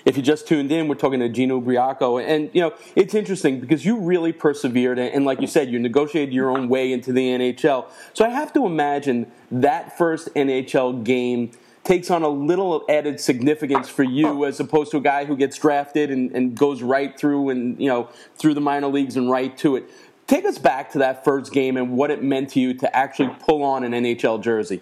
If 0.05 0.17
you 0.17 0.23
just 0.23 0.49
tuned 0.49 0.73
in, 0.73 0.89
we're 0.89 0.97
talking 0.97 1.21
to 1.21 1.29
Gene 1.29 1.51
Ubriaco, 1.51 2.23
and 2.25 2.51
you 2.53 2.61
know 2.61 2.75
it's 2.97 3.15
interesting 3.15 3.61
because 3.61 3.85
you 3.85 3.99
really 3.99 4.33
persevered, 4.33 4.99
and 4.99 5.25
like 5.25 5.41
you 5.41 5.47
said, 5.47 5.71
you 5.71 5.79
negotiated 5.79 6.35
your 6.35 6.51
own 6.51 6.69
way 6.69 6.93
into 6.93 7.13
the 7.13 7.21
NHL. 7.21 7.87
So 8.13 8.25
I 8.25 8.31
have 8.31 8.53
to 8.55 8.67
imagine 8.67 9.31
that 9.51 9.97
first 9.97 10.29
NHL 10.35 11.05
game 11.05 11.53
takes 11.85 12.11
on 12.11 12.23
a 12.23 12.29
little 12.29 12.85
added 12.89 13.21
significance 13.21 13.89
for 13.89 14.05
you 14.05 14.45
as 14.45 14.61
opposed 14.61 14.91
to 14.93 14.99
a 14.99 15.01
guy 15.01 15.25
who 15.25 15.37
gets 15.37 15.59
drafted 15.59 16.11
and, 16.11 16.31
and 16.33 16.57
goes 16.57 16.81
right 16.83 17.19
through 17.19 17.51
and 17.51 17.81
you 17.81 17.89
know 17.89 18.09
through 18.37 18.55
the 18.55 18.61
minor 18.61 18.89
leagues 18.89 19.17
and 19.17 19.31
right 19.31 19.57
to 19.59 19.77
it. 19.77 19.89
Take 20.27 20.45
us 20.45 20.59
back 20.59 20.91
to 20.93 20.99
that 20.99 21.25
first 21.25 21.53
game 21.53 21.77
and 21.77 21.93
what 21.93 22.11
it 22.11 22.23
meant 22.23 22.51
to 22.51 22.61
you 22.61 22.75
to 22.75 22.97
actually 22.97 23.35
pull 23.41 23.63
on 23.63 23.85
an 23.85 23.93
NHL 23.93 24.43
jersey. 24.43 24.81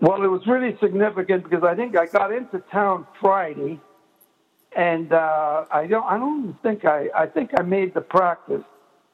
Well, 0.00 0.22
it 0.22 0.28
was 0.28 0.46
really 0.46 0.76
significant 0.82 1.44
because 1.44 1.62
I 1.62 1.74
think 1.74 1.96
I 1.96 2.06
got 2.06 2.32
into 2.32 2.58
town 2.70 3.06
Friday, 3.20 3.80
and 4.76 5.12
uh, 5.12 5.64
I 5.70 5.86
don't. 5.86 6.04
I 6.04 6.18
don't 6.18 6.56
think 6.62 6.84
I. 6.84 7.08
I 7.16 7.26
think 7.26 7.50
I 7.58 7.62
made 7.62 7.94
the 7.94 8.00
practice, 8.00 8.62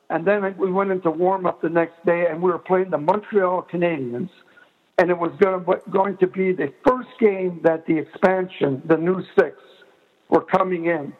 and 0.08 0.26
then 0.26 0.54
we 0.56 0.70
went 0.70 0.90
into 0.90 1.10
warm 1.10 1.46
up 1.46 1.60
the 1.60 1.68
next 1.68 2.04
day, 2.06 2.26
and 2.30 2.42
we 2.42 2.50
were 2.50 2.58
playing 2.58 2.90
the 2.90 2.98
Montreal 2.98 3.66
Canadiens, 3.70 4.30
and 4.98 5.10
it 5.10 5.18
was 5.18 5.32
going 5.40 5.64
to, 5.64 5.90
going 5.90 6.16
to 6.18 6.26
be 6.26 6.52
the 6.52 6.72
first 6.86 7.08
game 7.18 7.60
that 7.64 7.86
the 7.86 7.98
expansion, 7.98 8.82
the 8.86 8.96
new 8.96 9.22
six, 9.38 9.56
were 10.28 10.42
coming 10.42 10.86
in 10.86 11.12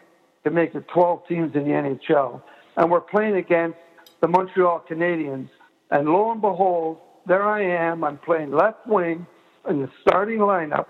to 0.45 0.51
make 0.51 0.75
it 0.75 0.87
12 0.89 1.27
teams 1.29 1.55
in 1.55 1.65
the 1.65 1.71
NHL, 1.71 2.43
and 2.77 2.91
we're 2.91 3.01
playing 3.01 3.37
against 3.37 3.79
the 4.21 4.29
Montreal 4.29 4.85
Canadiens, 4.89 5.49
and 5.91 6.09
lo 6.09 6.33
and 6.33 6.41
behold, 6.41 6.99
there 7.27 7.43
I 7.43 7.63
am. 7.63 8.05
I'm 8.05 8.19
playing 8.19 8.53
left 8.53 8.87
wing 8.87 9.27
in 9.69 9.83
the 9.83 9.91
starting 10.01 10.39
lineup 10.39 10.87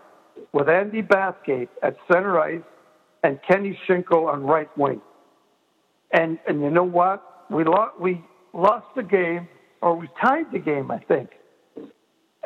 with 0.52 0.69
Andy 0.69 1.02
Bathgate 1.02 1.69
at 1.83 1.97
center 2.11 2.38
ice 2.40 2.62
and 3.23 3.39
Kenny 3.49 3.79
Schinkel 3.87 4.33
on 4.33 4.43
right 4.43 4.69
wing. 4.77 5.00
And 6.12 6.39
and 6.47 6.61
you 6.61 6.71
know 6.71 6.85
what? 6.85 7.47
We 7.50 7.65
lost 7.65 8.00
we 8.00 8.25
lost 8.53 8.87
the 8.97 9.03
game, 9.03 9.49
or 9.81 9.97
we 9.97 10.09
tied 10.23 10.50
the 10.53 10.59
game, 10.59 10.91
I 10.91 10.99
think. 10.99 11.31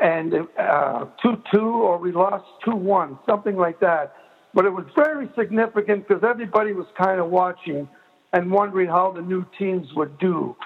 And 0.00 0.34
uh, 0.58 1.06
two 1.22 1.42
two, 1.52 1.60
or 1.60 1.98
we 1.98 2.12
lost 2.12 2.44
two 2.64 2.76
one, 2.76 3.18
something 3.28 3.56
like 3.56 3.80
that. 3.80 4.14
But 4.52 4.66
it 4.66 4.70
was 4.70 4.86
very 4.94 5.28
significant 5.36 6.06
because 6.06 6.22
everybody 6.22 6.72
was 6.72 6.86
kind 6.96 7.20
of 7.20 7.30
watching 7.30 7.88
and 8.32 8.50
wondering 8.50 8.88
how 8.88 9.12
the 9.12 9.22
new 9.22 9.44
teams 9.58 9.86
would 9.94 10.18
do. 10.18 10.56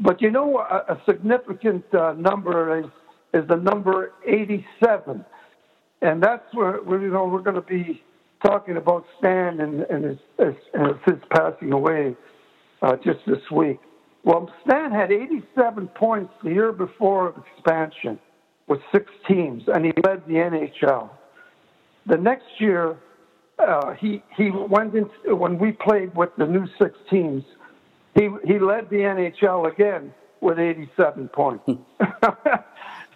But 0.00 0.20
you 0.20 0.30
know, 0.30 0.58
a, 0.58 0.94
a 0.94 1.02
significant 1.06 1.84
uh, 1.94 2.14
number 2.14 2.78
is 2.78 2.86
is 3.34 3.46
the 3.48 3.56
number 3.56 4.12
87. 4.26 5.24
And 6.02 6.22
that's 6.22 6.44
where, 6.52 6.78
where 6.78 7.00
you 7.00 7.10
know, 7.10 7.26
we're 7.26 7.42
going 7.42 7.56
to 7.56 7.62
be 7.62 8.02
talking 8.44 8.76
about 8.76 9.04
Stan 9.18 9.60
and, 9.60 9.82
and 9.82 10.04
his, 10.04 10.18
his, 10.38 10.54
his 11.06 11.18
passing 11.30 11.72
away 11.72 12.16
uh, 12.82 12.96
just 12.96 13.20
this 13.26 13.50
week. 13.50 13.78
Well, 14.24 14.52
Stan 14.66 14.92
had 14.92 15.10
87 15.10 15.88
points 15.88 16.32
the 16.44 16.50
year 16.50 16.72
before 16.72 17.34
expansion 17.56 18.18
with 18.68 18.80
six 18.92 19.10
teams, 19.28 19.64
and 19.66 19.84
he 19.84 19.92
led 20.04 20.26
the 20.26 20.34
NHL. 20.34 21.10
The 22.06 22.16
next 22.16 22.46
year, 22.58 22.96
uh, 23.58 23.94
he 23.94 24.22
he 24.36 24.50
went 24.50 24.94
into 24.94 25.36
when 25.36 25.58
we 25.58 25.72
played 25.72 26.14
with 26.16 26.30
the 26.36 26.46
new 26.46 26.66
six 26.80 26.96
teams. 27.10 27.44
He 28.14 28.28
he 28.44 28.58
led 28.58 28.90
the 28.90 28.96
NHL 28.96 29.72
again 29.72 30.12
with 30.40 30.58
87 30.58 31.28
points. 31.28 31.64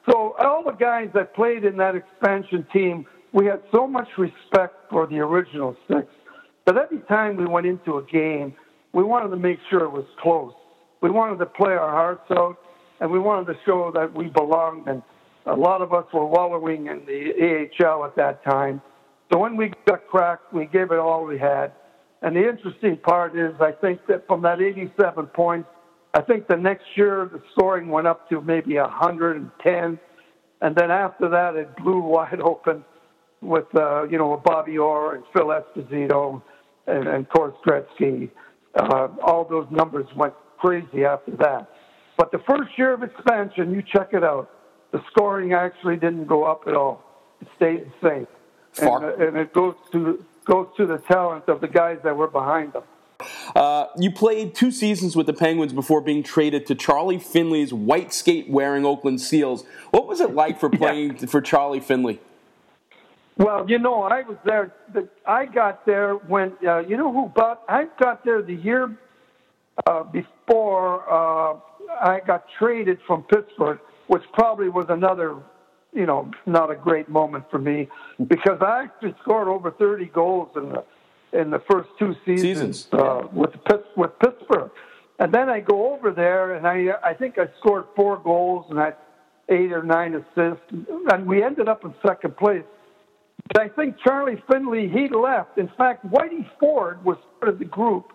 So 0.09 0.37
all 0.39 0.63
the 0.65 0.73
guys 0.73 1.09
that 1.15 1.35
played 1.35 1.65
in 1.65 1.77
that 1.79 1.97
expansion 1.97 2.67
team, 2.73 3.07
we 3.33 3.47
had 3.47 3.63
so 3.73 3.87
much 3.87 4.09
respect 4.19 4.75
for 4.91 5.07
the 5.07 5.19
original 5.19 5.77
six 5.89 6.07
that 6.67 6.77
every 6.77 7.01
time 7.09 7.37
we 7.37 7.47
went 7.47 7.67
into 7.67 7.99
a 7.99 8.03
game, 8.05 8.55
we 8.93 9.05
wanted 9.05 9.29
to 9.29 9.37
make 9.37 9.59
sure 9.71 9.85
it 9.85 9.93
was 9.93 10.07
close. 10.21 10.53
We 11.01 11.11
wanted 11.11 11.39
to 11.39 11.47
play 11.47 11.73
our 11.73 11.91
hearts 11.91 12.29
out, 12.31 12.57
and 13.01 13.11
we 13.11 13.19
wanted 13.19 13.53
to 13.53 13.59
show 13.65 13.93
that 13.95 14.13
we 14.13 14.27
belonged. 14.29 14.89
And 14.89 15.03
a 15.47 15.55
lot 15.55 15.83
of 15.83 15.93
us 15.93 16.07
were 16.13 16.27
wallowing 16.27 16.87
in 16.87 17.05
the 17.07 17.69
AHL 17.81 18.05
at 18.05 18.17
that 18.17 18.43
time. 18.45 18.81
So 19.33 19.39
when 19.39 19.57
we 19.57 19.73
got 19.87 20.07
cracked, 20.09 20.53
we 20.53 20.67
gave 20.67 20.91
it 20.91 20.99
all 20.99 21.25
we 21.25 21.39
had. 21.39 21.73
And 22.23 22.35
the 22.35 22.49
interesting 22.49 22.97
part 22.97 23.39
is, 23.39 23.53
I 23.61 23.73
think 23.73 24.01
that 24.09 24.27
from 24.27 24.43
that 24.43 24.61
87 24.61 25.27
points, 25.27 25.69
I 26.15 26.23
think 26.23 26.49
the 26.49 26.57
next 26.57 26.87
year 26.95 27.29
the 27.31 27.43
scoring 27.53 27.89
went 27.89 28.07
up 28.07 28.29
to 28.31 28.41
maybe 28.41 28.77
110, 28.77 29.99
and 30.63 30.77
then 30.77 30.91
after 30.91 31.29
that 31.29 31.55
it 31.55 31.77
blew 31.77 32.01
wide 32.03 32.41
open 32.41 32.85
with 33.41 33.67
uh, 33.75 34.05
you 34.05 34.19
know 34.19 34.41
Bobby 34.45 34.79
Orr 34.79 35.17
and 35.17 35.25
Phil 35.33 35.47
Esposito 35.47 36.43
and, 36.87 37.07
and 37.09 37.27
of 37.27 37.29
course 37.29 37.55
Gretzky. 37.67 38.31
Uh, 38.75 39.09
all 39.23 39.47
those 39.49 39.67
numbers 39.71 40.07
went 40.17 40.35
crazy 40.59 41.05
after 41.05 41.33
that. 41.33 41.71
But 42.17 42.31
the 42.31 42.39
first 42.47 42.71
year 42.77 42.93
of 42.93 43.03
expansion, 43.03 43.73
you 43.73 43.83
check 43.83 44.11
it 44.13 44.25
out. 44.25 44.51
The 44.93 45.01
scoring 45.11 45.53
actually 45.53 45.97
didn't 45.97 46.27
go 46.27 46.45
up 46.45 46.63
at 46.67 46.75
all. 46.75 47.03
It 47.41 47.49
stayed 47.57 47.87
the 48.01 48.09
same, 48.09 48.27
and, 48.79 49.05
uh, 49.05 49.27
and 49.27 49.37
it 49.37 49.53
goes 49.53 49.75
to 49.93 50.25
goes 50.45 50.69
to 50.77 50.87
the 50.87 50.99
talent 50.99 51.49
of 51.49 51.61
the 51.61 51.69
guys 51.69 51.99
that 52.05 52.17
were 52.17 52.29
behind 52.29 52.73
them. 52.73 52.85
Uh, 53.55 53.87
you 53.99 54.11
played 54.11 54.55
two 54.55 54.71
seasons 54.71 55.17
with 55.17 55.27
the 55.27 55.33
Penguins 55.33 55.73
before 55.73 56.01
being 56.01 56.23
traded 56.23 56.67
to 56.67 56.75
Charlie 56.75 57.19
Finley's 57.19 57.73
white 57.73 58.13
skate 58.13 58.49
wearing 58.49 58.85
Oakland 58.85 59.21
Seals. 59.21 59.65
What 59.91 60.07
was 60.07 60.21
it 60.21 60.35
like 60.35 60.61
for 60.61 60.69
playing 60.71 61.17
yeah. 61.19 61.27
for 61.27 61.41
Charlie 61.41 61.81
Finley? 61.81 62.21
Well, 63.39 63.69
you 63.69 63.79
know, 63.79 64.03
I 64.03 64.23
was 64.23 64.39
there. 64.45 64.73
I 65.27 65.45
got 65.45 65.85
there 65.85 66.15
when 66.15 66.55
uh, 66.67 66.79
you 66.81 66.97
know 66.97 67.13
who 67.13 67.29
bought. 67.35 67.63
I 67.69 67.85
got 68.01 68.25
there 68.25 68.41
the 68.41 68.55
year 68.55 68.97
uh, 69.87 70.05
before 70.05 71.03
uh, 71.11 71.59
I 72.01 72.21
got 72.27 72.47
traded 72.59 72.99
from 73.07 73.25
Pittsburgh, 73.25 73.79
which 74.07 74.23
probably 74.33 74.71
was 74.71 74.87
another, 74.89 75.37
you 75.93 76.07
know, 76.07 76.31
not 76.47 76.71
a 76.71 76.77
great 76.77 77.11
moment 77.11 77.45
for 77.51 77.59
me 77.59 77.89
because 78.27 78.59
I 78.63 78.85
actually 78.85 79.15
scored 79.23 79.49
over 79.49 79.71
30 79.71 80.07
goals 80.07 80.49
in 80.57 80.71
the 80.71 80.85
in 81.39 81.51
the 81.51 81.61
first 81.71 81.91
two 81.99 82.15
seasons, 82.25 82.41
seasons. 82.41 82.89
Uh, 82.93 83.29
with 83.33 83.51
with 83.97 84.19
Pittsburgh, 84.19 84.71
and 85.19 85.35
then 85.35 85.51
I 85.51 85.61
go 85.61 85.95
over 85.95 86.11
there 86.11 86.55
and 86.55 86.67
I 86.67 86.95
I 87.05 87.13
think 87.13 87.39
I 87.39 87.49
scored 87.61 87.85
four 87.95 88.17
goals 88.19 88.65
and 88.71 88.81
I 88.81 88.95
eight 89.51 89.73
or 89.73 89.83
nine 89.83 90.15
assists, 90.15 90.65
and 91.13 91.27
we 91.27 91.43
ended 91.43 91.69
up 91.69 91.85
in 91.85 91.95
second 92.05 92.37
place. 92.37 92.65
I 93.59 93.69
think 93.69 93.97
Charlie 94.03 94.43
Finley 94.51 94.89
he 94.89 95.09
left. 95.09 95.59
In 95.59 95.71
fact, 95.79 96.05
Whitey 96.07 96.47
Ford 96.59 97.05
was 97.05 97.17
part 97.41 97.53
of 97.53 97.59
the 97.59 97.65
group 97.65 98.13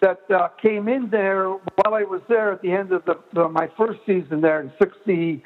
that 0.00 0.20
uh, 0.30 0.48
came 0.62 0.88
in 0.88 1.08
there 1.10 1.48
while 1.48 1.94
I 1.94 2.02
was 2.02 2.20
there 2.28 2.52
at 2.52 2.62
the 2.62 2.72
end 2.72 2.92
of 2.92 3.04
the, 3.04 3.18
the, 3.32 3.48
my 3.48 3.68
first 3.76 4.00
season 4.06 4.40
there 4.40 4.60
in 4.60 4.72
60, 4.78 5.42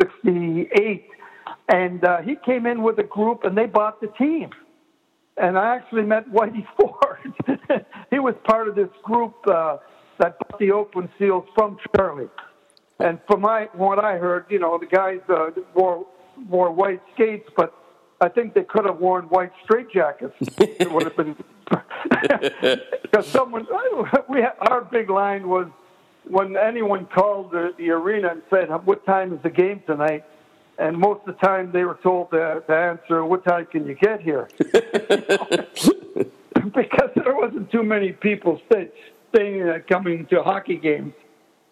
68. 0.00 1.06
And 1.68 2.04
uh, 2.04 2.18
he 2.22 2.36
came 2.44 2.66
in 2.66 2.82
with 2.82 2.98
a 2.98 3.04
group 3.04 3.44
and 3.44 3.56
they 3.56 3.66
bought 3.66 4.00
the 4.00 4.08
team. 4.18 4.50
And 5.36 5.58
I 5.58 5.74
actually 5.76 6.02
met 6.02 6.30
Whitey 6.30 6.66
Ford. 6.78 7.32
he 8.10 8.18
was 8.18 8.34
part 8.44 8.68
of 8.68 8.74
this 8.74 8.90
group 9.02 9.34
uh, 9.46 9.78
that 10.18 10.36
bought 10.38 10.58
the 10.58 10.72
Oakland 10.72 11.08
Seals 11.18 11.46
from 11.54 11.78
Charlie. 11.96 12.28
And 13.00 13.18
from 13.26 13.40
my, 13.40 13.68
what 13.72 13.98
I 13.98 14.18
heard, 14.18 14.46
you 14.50 14.58
know, 14.58 14.78
the 14.78 14.86
guys 14.86 15.20
uh, 15.28 15.50
wore, 15.74 16.06
wore 16.48 16.70
white 16.70 17.00
skates, 17.14 17.48
but 17.56 17.74
I 18.22 18.28
think 18.28 18.54
they 18.54 18.62
could 18.62 18.84
have 18.84 18.98
worn 18.98 19.24
white 19.24 19.50
straitjackets. 19.66 20.32
it 20.38 20.92
would 20.92 21.02
have 21.02 21.16
been 21.16 21.34
because 23.02 23.26
someone 23.26 23.66
we 24.28 24.42
our 24.42 24.82
big 24.82 25.10
line 25.10 25.48
was 25.48 25.66
when 26.28 26.56
anyone 26.56 27.06
called 27.06 27.50
the, 27.50 27.74
the 27.76 27.90
arena 27.90 28.28
and 28.28 28.42
said, 28.48 28.68
"What 28.86 29.04
time 29.04 29.32
is 29.32 29.42
the 29.42 29.50
game 29.50 29.82
tonight?" 29.86 30.24
and 30.78 30.96
most 30.96 31.20
of 31.26 31.34
the 31.34 31.46
time 31.46 31.72
they 31.72 31.82
were 31.82 31.98
told 32.00 32.30
to, 32.30 32.62
to 32.64 32.72
answer, 32.72 33.24
"What 33.24 33.44
time 33.44 33.66
can 33.66 33.86
you 33.86 33.94
get 33.94 34.20
here?" 34.20 34.48
because 36.74 37.10
there 37.16 37.34
wasn't 37.34 37.72
too 37.72 37.82
many 37.82 38.12
people 38.12 38.60
stay, 38.66 38.88
staying 39.34 39.68
uh, 39.68 39.78
coming 39.88 40.26
to 40.26 40.44
hockey 40.44 40.76
games. 40.76 41.12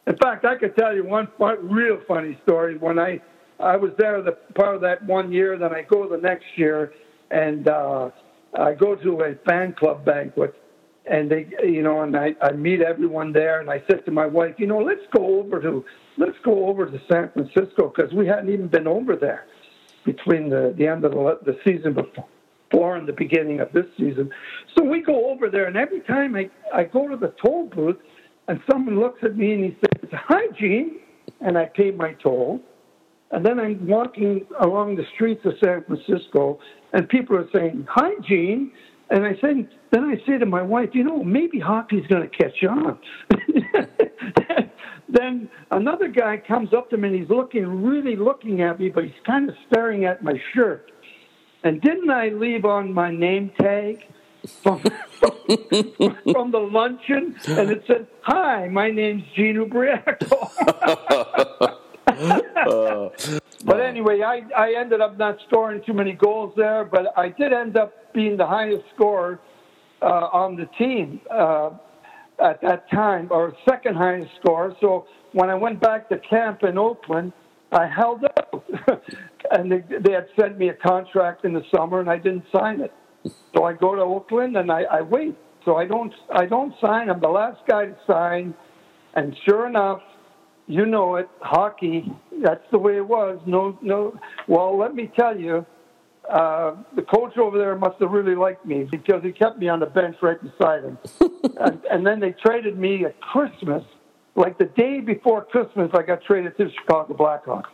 In 0.09 0.17
fact, 0.17 0.45
I 0.45 0.57
could 0.57 0.77
tell 0.77 0.97
you 0.97 1.05
one 1.05 1.29
fun, 1.39 1.69
real 1.69 2.01
funny 2.09 2.37
story. 2.43 2.77
When 2.77 2.99
I 2.99 3.21
I 3.61 3.77
was 3.77 3.93
there 3.99 4.23
the 4.23 4.33
part 4.55 4.75
of 4.75 4.81
that 4.83 5.05
one 5.05 5.33
year, 5.33 5.59
then 5.59 5.75
I 5.75 5.83
go 5.83 6.09
the 6.09 6.17
next 6.17 6.47
year, 6.57 6.93
and 7.31 7.69
uh, 7.69 8.11
I 8.59 8.75
go 8.75 8.95
to 8.97 9.21
a 9.21 9.35
fan 9.47 9.75
club 9.75 10.05
banquet, 10.05 10.55
and 11.07 11.31
they, 11.31 11.49
you 11.63 11.83
know, 11.83 12.03
and 12.03 12.17
I, 12.17 12.35
I 12.43 12.53
meet 12.53 12.81
everyone 12.81 13.33
there, 13.33 13.61
and 13.61 13.71
I 13.71 13.83
said 13.89 14.05
to 14.07 14.11
my 14.11 14.27
wife, 14.27 14.55
you 14.59 14.67
know, 14.67 14.79
let's 14.79 15.05
go 15.15 15.41
over 15.41 15.61
to 15.61 15.85
let's 16.17 16.39
go 16.45 16.67
over 16.67 16.87
to 16.87 17.01
San 17.11 17.31
Francisco 17.33 17.93
because 17.95 18.13
we 18.13 18.27
hadn't 18.27 18.51
even 18.51 18.69
been 18.69 18.87
over 18.87 19.15
there 19.15 19.47
between 20.05 20.49
the 20.49 20.75
the 20.77 20.87
end 20.87 21.05
of 21.05 21.13
the, 21.13 21.39
the 21.45 21.59
season 21.65 21.95
before 21.95 22.97
and 22.97 23.07
the 23.07 23.13
beginning 23.13 23.61
of 23.61 23.73
this 23.73 23.87
season. 23.99 24.31
So 24.77 24.85
we 24.85 25.03
go 25.03 25.31
over 25.31 25.51
there, 25.51 25.67
and 25.67 25.77
every 25.77 26.01
time 26.01 26.35
I 26.35 26.51
I 26.73 26.85
go 26.85 27.09
to 27.09 27.17
the 27.17 27.35
toll 27.45 27.67
booth, 27.67 27.99
and 28.49 28.61
someone 28.71 28.99
looks 28.99 29.23
at 29.23 29.37
me 29.37 29.53
and 29.53 29.65
he 29.65 29.77
says, 29.81 30.11
"Hi, 30.13 30.47
Gene," 30.59 31.01
and 31.41 31.59
I 31.59 31.67
pay 31.67 31.91
my 31.91 32.15
toll. 32.15 32.63
And 33.33 33.47
then 33.47 33.61
I'm 33.61 33.87
walking 33.87 34.47
along 34.61 34.97
the 34.97 35.05
streets 35.15 35.45
of 35.45 35.53
San 35.63 35.85
Francisco, 35.85 36.59
and 36.93 37.09
people 37.09 37.37
are 37.37 37.49
saying, 37.55 37.87
"Hi, 37.89 38.15
Gene," 38.29 38.73
and 39.09 39.25
I 39.25 39.35
say, 39.35 39.69
then 39.93 40.05
I 40.05 40.17
say 40.27 40.39
to 40.39 40.47
my 40.47 40.63
wife, 40.63 40.91
"You 40.95 41.05
know, 41.05 41.23
maybe 41.23 41.61
hockey's 41.61 42.07
going 42.09 42.29
to 42.29 42.37
catch 42.37 42.65
on." 42.65 42.99
then 45.09 45.49
another 45.71 46.09
guy 46.09 46.39
comes 46.39 46.73
up 46.75 46.91
to 46.91 46.97
me 46.97 47.09
and 47.09 47.21
he's 47.21 47.31
looking, 47.31 47.67
really 47.85 48.17
looking 48.17 48.63
at 48.63 48.81
me, 48.81 48.89
but 48.89 49.05
he's 49.05 49.13
kind 49.25 49.49
of 49.49 49.55
staring 49.69 50.05
at 50.05 50.23
my 50.23 50.35
shirt. 50.53 50.91
And 51.63 51.81
didn't 51.81 52.11
I 52.11 52.29
leave 52.29 52.65
on 52.65 52.93
my 52.93 53.13
name 53.13 53.51
tag 53.61 54.05
from, 54.63 54.83
from, 55.19 55.33
from 56.33 56.51
the 56.51 56.59
luncheon? 56.59 57.37
And 57.47 57.71
it 57.71 57.85
said, 57.87 58.09
"Hi, 58.23 58.67
my 58.69 58.91
name's 58.91 59.23
Gene 59.37 59.57
Ubriaco." 59.57 60.17
but 63.65 63.81
anyway, 63.81 64.23
I, 64.23 64.43
I 64.57 64.75
ended 64.79 65.01
up 65.01 65.19
not 65.19 65.39
scoring 65.47 65.83
too 65.87 65.93
many 65.93 66.13
goals 66.13 66.53
there, 66.57 66.85
but 66.85 67.07
I 67.17 67.29
did 67.29 67.53
end 67.53 67.77
up 67.77 68.13
being 68.13 68.37
the 68.37 68.47
highest 68.47 68.85
scorer 68.95 69.41
uh, 70.03 70.29
on 70.33 70.57
the 70.57 70.67
team 70.79 71.21
uh, 71.31 71.71
at 72.43 72.61
that 72.63 72.91
time, 72.91 73.29
or 73.31 73.55
second 73.69 73.97
highest 73.97 74.31
scorer. 74.41 74.75
So 74.81 75.07
when 75.33 75.51
I 75.51 75.55
went 75.55 75.81
back 75.81 76.09
to 76.09 76.19
camp 76.19 76.63
in 76.63 76.79
Oakland, 76.79 77.33
I 77.73 77.87
held 77.87 78.25
up, 78.25 78.65
and 79.53 79.71
they, 79.71 79.85
they 80.01 80.13
had 80.13 80.27
sent 80.39 80.59
me 80.59 80.69
a 80.69 80.75
contract 80.75 81.45
in 81.45 81.53
the 81.53 81.63
summer, 81.75 82.01
and 82.01 82.11
I 82.11 82.17
didn't 82.17 82.45
sign 82.53 82.81
it. 82.81 82.93
So 83.55 83.65
I 83.65 83.75
go 83.75 83.95
to 83.95 84.03
Oakland 84.03 84.57
and 84.57 84.71
I, 84.73 84.83
I 84.83 85.01
wait. 85.03 85.37
So 85.65 85.77
I 85.77 85.87
don't 85.87 86.13
I 86.35 86.47
don't 86.47 86.75
sign. 86.81 87.11
I'm 87.11 87.21
the 87.21 87.29
last 87.29 87.61
guy 87.69 87.87
to 87.87 87.97
sign, 88.07 88.55
and 89.15 89.37
sure 89.47 89.67
enough, 89.67 90.01
you 90.71 90.87
know 90.87 91.17
it, 91.17 91.29
hockey. 91.41 92.11
That's 92.43 92.65
the 92.71 92.79
way 92.79 92.97
it 92.97 93.07
was. 93.07 93.41
No, 93.47 93.79
no. 93.83 94.19
Well, 94.47 94.79
let 94.79 94.95
me 94.95 95.11
tell 95.19 95.39
you, 95.39 95.67
uh, 96.31 96.77
the 96.95 97.03
coach 97.03 97.37
over 97.37 97.59
there 97.59 97.77
must 97.77 98.01
have 98.01 98.13
really 98.13 98.37
liked 98.37 98.65
me 98.65 98.87
because 98.91 99.23
he 99.25 99.33
kept 99.33 99.59
me 99.59 99.69
on 99.69 99.81
the 99.81 99.87
bench 99.87 100.17
right 100.23 100.39
beside 100.41 100.85
him. 100.85 100.99
and, 101.61 101.85
and 101.91 102.07
then 102.07 102.21
they 102.21 102.33
traded 102.33 102.79
me 102.79 103.05
at 103.05 103.21
Christmas, 103.21 103.83
like 104.37 104.59
the 104.59 104.67
day 104.67 105.01
before 105.01 105.45
Christmas. 105.45 105.91
I 105.93 106.03
got 106.03 106.23
traded 106.23 106.57
to 106.59 106.65
the 106.67 106.71
Chicago 106.71 107.15
Blackhawks, 107.15 107.71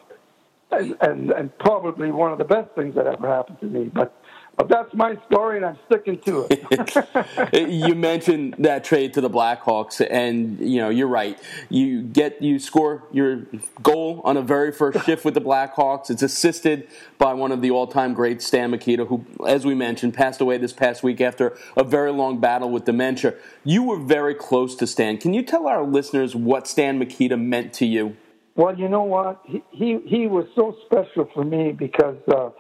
and, 0.71 0.97
and 1.03 1.31
and 1.33 1.59
probably 1.59 2.11
one 2.11 2.33
of 2.33 2.39
the 2.39 2.45
best 2.45 2.71
things 2.75 2.95
that 2.95 3.07
ever 3.07 3.29
happened 3.29 3.61
to 3.61 3.67
me. 3.67 3.91
But 3.93 4.19
but 4.57 4.69
that's 4.69 4.95
my 4.95 5.19
story, 5.27 5.59
and 5.59 5.66
I'm 5.66 5.79
sticking 5.87 6.19
to 6.21 6.47
it. 6.49 7.71
you 7.71 7.95
mentioned 7.95 8.55
that 8.59 8.85
trade 8.85 9.12
to 9.14 9.21
the 9.21 9.29
Blackhawks, 9.29 10.05
and 10.11 10.59
you 10.59 10.81
know 10.81 10.88
you're 10.88 11.09
right. 11.09 11.38
You 11.69 12.03
get 12.03 12.40
you 12.40 12.59
score 12.59 13.05
your 13.12 13.42
goal 13.83 14.23
on 14.25 14.38
a 14.38 14.42
very 14.42 14.73
first 14.73 15.05
shift 15.05 15.27
with 15.27 15.35
the 15.35 15.42
Blackhawks. 15.42 16.09
It's 16.09 16.23
assisted 16.23 16.88
by 17.19 17.35
one 17.35 17.53
of 17.53 17.61
the 17.61 17.71
all-time 17.71 18.14
greats, 18.14 18.47
Stan 18.47 18.71
Mikita, 18.71 19.05
who, 19.05 19.27
as 19.47 19.66
we 19.66 19.75
mentioned, 19.75 20.14
passed 20.14 20.40
away 20.40 20.57
this 20.57 20.73
past 20.73 21.03
week 21.03 21.21
after 21.21 21.57
a 21.77 21.85
very 21.85 22.11
long 22.11 22.40
battle 22.40 22.71
with 22.71 22.87
dementia. 22.87 23.35
You 23.62 23.83
were 23.83 23.99
very 23.99 24.35
close 24.35 24.75
to 24.77 24.87
Stan. 24.87 25.19
Can 25.19 25.35
you 25.35 25.42
tell 25.42 25.66
our 25.66 25.85
listeners 25.85 26.35
what 26.35 26.66
Stan 26.66 26.99
Mikita 26.99 27.37
meant 27.37 27.75
to 27.75 27.85
you? 27.87 28.16
Well, 28.55 28.79
you 28.79 28.88
know 28.88 29.03
what? 29.03 29.42
He 29.45 29.62
he, 29.71 29.99
he 30.07 30.27
was 30.27 30.47
so 30.55 30.75
special 30.87 31.29
for 31.35 31.45
me 31.45 31.73
because. 31.73 32.16
Uh, 32.27 32.51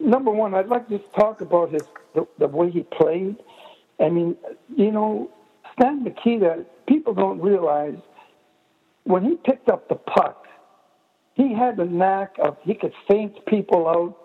number 0.00 0.30
one, 0.30 0.54
I'd 0.54 0.68
like 0.68 0.88
to 0.88 0.98
talk 1.16 1.40
about 1.40 1.72
his 1.72 1.82
the, 2.14 2.26
the 2.38 2.48
way 2.48 2.70
he 2.70 2.82
played. 2.82 3.36
I 4.00 4.08
mean, 4.08 4.36
you 4.76 4.90
know, 4.90 5.30
Stan 5.74 6.02
Mikita, 6.02 6.64
people 6.86 7.14
don't 7.14 7.40
realize 7.40 7.96
when 9.04 9.24
he 9.24 9.36
picked 9.36 9.68
up 9.68 9.88
the 9.88 9.94
puck, 9.94 10.46
he 11.34 11.54
had 11.54 11.76
the 11.76 11.84
knack 11.84 12.36
of 12.42 12.56
he 12.62 12.74
could 12.74 12.92
feint 13.08 13.44
people 13.46 13.88
out. 13.88 14.16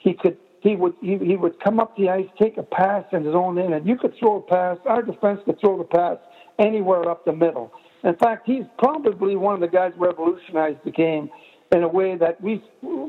He 0.00 0.14
could 0.14 0.36
he 0.60 0.76
would 0.76 0.94
he, 1.00 1.18
he 1.18 1.36
would 1.36 1.60
come 1.60 1.80
up 1.80 1.96
the 1.96 2.08
ice, 2.08 2.26
take 2.40 2.56
a 2.56 2.62
pass 2.62 3.04
in 3.12 3.24
his 3.24 3.34
own 3.34 3.58
end, 3.58 3.74
and 3.74 3.86
you 3.86 3.96
could 3.96 4.14
throw 4.18 4.36
a 4.36 4.42
pass. 4.42 4.78
Our 4.86 5.02
defense 5.02 5.40
could 5.44 5.60
throw 5.60 5.78
the 5.78 5.84
pass 5.84 6.18
anywhere 6.58 7.08
up 7.08 7.24
the 7.24 7.32
middle. 7.32 7.72
In 8.04 8.16
fact, 8.16 8.46
he's 8.46 8.64
probably 8.78 9.36
one 9.36 9.54
of 9.54 9.60
the 9.60 9.68
guys 9.68 9.92
who 9.96 10.04
revolutionized 10.04 10.78
the 10.84 10.90
game 10.90 11.30
in 11.74 11.82
a 11.82 11.88
way 11.88 12.16
that 12.16 12.40
we 12.40 12.62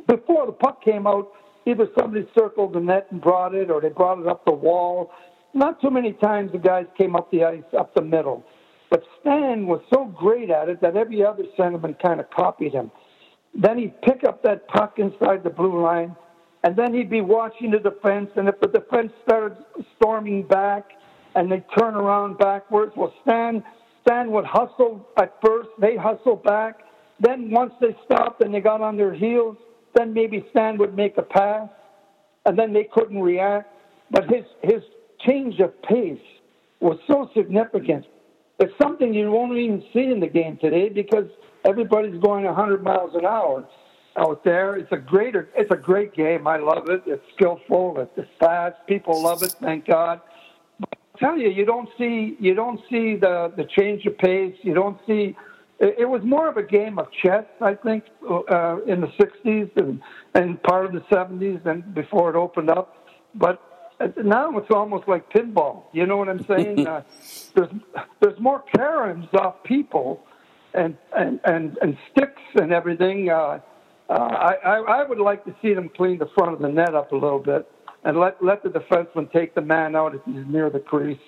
before 0.08 0.46
the 0.46 0.52
puck 0.52 0.84
came 0.84 1.08
out, 1.08 1.32
either 1.66 1.88
somebody 1.98 2.28
circled 2.38 2.74
the 2.74 2.80
net 2.80 3.08
and 3.12 3.22
brought 3.22 3.56
it, 3.56 3.70
or 3.70 3.82
they 3.82 3.90
brought 3.90 4.20
it 4.20 4.28
up 4.28 4.46
the 4.46 4.54
wall. 4.54 5.12
Not 5.54 5.82
too 5.82 5.90
many 5.90 6.14
times 6.14 6.52
the 6.52 6.58
guys 6.58 6.86
came 6.98 7.16
up 7.16 7.30
the 7.32 7.44
ice 7.44 7.64
up 7.78 7.94
the 7.94 8.02
middle. 8.02 8.44
But 8.90 9.04
Stan 9.22 9.66
was 9.66 9.82
so 9.94 10.06
great 10.06 10.50
at 10.50 10.70
it 10.70 10.82
that 10.82 10.96
every 10.96 11.26
other 11.26 11.44
centerman 11.58 12.00
kind 12.00 12.20
of 12.20 12.30
copied 12.30 12.74
him. 12.74 12.92
Then 13.56 13.78
he'd 13.78 14.00
pick 14.02 14.24
up 14.28 14.44
that 14.44 14.68
puck 14.68 14.98
inside 14.98 15.44
the 15.44 15.50
blue 15.50 15.82
line, 15.82 16.16
and 16.64 16.76
then 16.76 16.94
he'd 16.94 17.10
be 17.10 17.22
watching 17.22 17.72
the 17.72 17.80
defense. 17.80 18.30
And 18.36 18.48
if 18.48 18.60
the 18.60 18.68
defense 18.68 19.12
started 19.24 19.58
storming 19.96 20.44
back 20.44 20.86
and 21.36 21.52
they 21.52 21.64
turn 21.78 21.96
around 21.96 22.38
backwards, 22.38 22.94
well, 22.96 23.14
Stan, 23.24 23.64
Stan 24.06 24.32
would 24.32 24.46
hustle 24.46 25.08
at 25.18 25.36
first. 25.44 25.70
They 25.80 25.96
hustle 25.96 26.36
back. 26.36 26.80
Then 27.20 27.50
once 27.52 27.74
they 27.80 27.96
stopped 28.06 28.44
and 28.44 28.54
they 28.54 28.60
got 28.60 28.82
on 28.82 28.98
their 28.98 29.14
heels, 29.14 29.58
then 29.96 30.14
maybe 30.14 30.46
Stan 30.52 30.78
would 30.78 30.96
make 30.96 31.18
a 31.18 31.22
pass, 31.22 31.70
and 32.46 32.58
then 32.58 32.74
they 32.74 32.86
couldn't 32.92 33.22
react. 33.22 33.72
But 34.12 34.26
his 34.26 34.46
his 34.62 34.82
change 35.26 35.60
of 35.60 35.80
pace 35.84 36.20
was 36.80 36.98
so 37.08 37.30
significant. 37.36 38.06
It's 38.60 38.74
something 38.82 39.14
you 39.14 39.32
won't 39.32 39.58
even 39.58 39.84
see 39.94 40.12
in 40.12 40.20
the 40.20 40.28
game 40.28 40.58
today 40.62 40.90
because 40.90 41.26
everybody's 41.66 42.22
going 42.22 42.46
100 42.46 42.84
miles 42.84 43.12
an 43.16 43.26
hour 43.26 43.68
out 44.18 44.44
there. 44.44 44.76
It's 44.76 44.92
a 44.92 44.98
greater, 44.98 45.50
it's 45.56 45.72
a 45.72 45.78
great 45.78 46.14
game. 46.14 46.48
I 46.48 46.58
love 46.58 46.90
it. 46.90 47.04
It's 47.06 47.24
skillful. 47.36 48.08
It's 48.16 48.30
fast. 48.40 48.76
People 48.88 49.22
love 49.22 49.42
it. 49.44 49.56
Thank 49.62 49.88
God. 49.88 50.22
But 50.80 50.90
I 51.16 51.20
tell 51.20 51.38
you, 51.38 51.50
you 51.50 51.66
don't 51.66 51.90
see 51.98 52.36
you 52.40 52.54
don't 52.54 52.80
see 52.90 53.16
the 53.16 53.52
the 53.56 53.66
change 53.78 54.06
of 54.06 54.18
pace. 54.18 54.56
You 54.62 54.74
don't 54.74 55.00
see 55.08 55.36
it 55.80 56.08
was 56.08 56.22
more 56.24 56.48
of 56.48 56.58
a 56.58 56.64
game 56.64 57.00
of 57.00 57.08
chess, 57.12 57.46
I 57.60 57.74
think, 57.74 58.06
uh, 58.30 58.82
in 58.84 59.02
the 59.02 59.08
60s 59.20 59.76
and, 59.76 60.02
and 60.34 60.62
part 60.64 60.86
of 60.86 60.94
the 60.94 61.02
70s 61.12 61.66
and 61.66 61.94
before 61.94 62.30
it 62.30 62.36
opened 62.36 62.70
up. 62.70 63.08
But 63.36 63.62
now 64.24 64.58
it's 64.58 64.70
almost 64.72 65.08
like 65.08 65.32
pinball. 65.32 65.84
You 65.92 66.06
know 66.06 66.18
what 66.18 66.30
I'm 66.30 66.46
saying? 66.46 66.88
uh, 66.88 67.02
there's 67.56 67.70
there's 68.22 68.40
more 68.40 68.64
caroms 68.76 69.34
off 69.34 69.64
people 69.64 70.24
and 70.74 70.96
and 71.16 71.40
and, 71.46 71.78
and 71.82 71.98
sticks 72.12 72.42
and 72.56 72.72
everything. 72.72 73.30
Uh, 73.30 73.60
uh, 74.10 74.14
I, 74.14 74.54
I 74.64 74.78
I 74.78 75.08
would 75.08 75.20
like 75.20 75.44
to 75.46 75.56
see 75.62 75.74
them 75.74 75.90
clean 75.96 76.20
the 76.20 76.30
front 76.36 76.54
of 76.54 76.60
the 76.60 76.70
net 76.70 76.94
up 76.94 77.12
a 77.12 77.16
little 77.16 77.40
bit 77.40 77.70
and 78.04 78.20
let 78.20 78.44
let 78.44 78.64
the 78.64 78.70
defenseman 78.70 79.32
take 79.32 79.56
the 79.56 79.62
man 79.62 79.96
out 79.96 80.14
if 80.16 80.22
he's 80.26 80.46
near 80.48 80.70
the 80.70 80.80
crease 80.80 81.20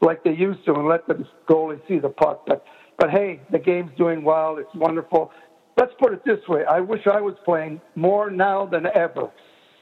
like 0.00 0.24
they 0.24 0.32
used 0.32 0.64
to 0.64 0.74
and 0.74 0.88
let 0.88 1.06
the 1.06 1.26
goalie 1.48 1.80
see 1.86 1.98
the 1.98 2.08
puck. 2.08 2.44
But 2.46 2.64
but 3.00 3.10
hey, 3.10 3.40
the 3.50 3.58
game's 3.58 3.90
doing 3.96 4.22
well. 4.22 4.58
It's 4.58 4.74
wonderful. 4.74 5.32
Let's 5.78 5.92
put 5.98 6.12
it 6.12 6.22
this 6.24 6.46
way: 6.46 6.64
I 6.66 6.80
wish 6.80 7.06
I 7.06 7.20
was 7.20 7.34
playing 7.46 7.80
more 7.96 8.30
now 8.30 8.66
than 8.66 8.86
ever. 8.94 9.30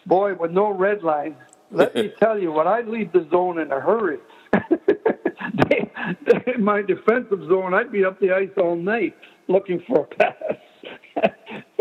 Boy, 0.07 0.35
with 0.35 0.53
no 0.53 0.71
red 0.71 1.03
line, 1.03 1.37
let 1.73 1.95
me 1.97 2.13
tell 2.21 2.39
you, 2.39 2.53
when 2.53 2.69
I 2.69 2.81
leave 2.83 3.13
the 3.13 3.27
zone 3.31 3.59
in 3.59 3.73
a 3.73 3.81
hurry, 3.81 4.19
they, 5.69 5.91
they, 6.27 6.53
my 6.59 6.81
defensive 6.81 7.41
zone, 7.49 7.75
I'd 7.75 7.91
be 7.91 8.05
up 8.05 8.21
the 8.21 8.31
ice 8.33 8.51
all 8.57 8.77
night 8.77 9.17
looking 9.49 9.83
for 9.89 10.03
a 10.03 10.07
pass. 10.07 10.35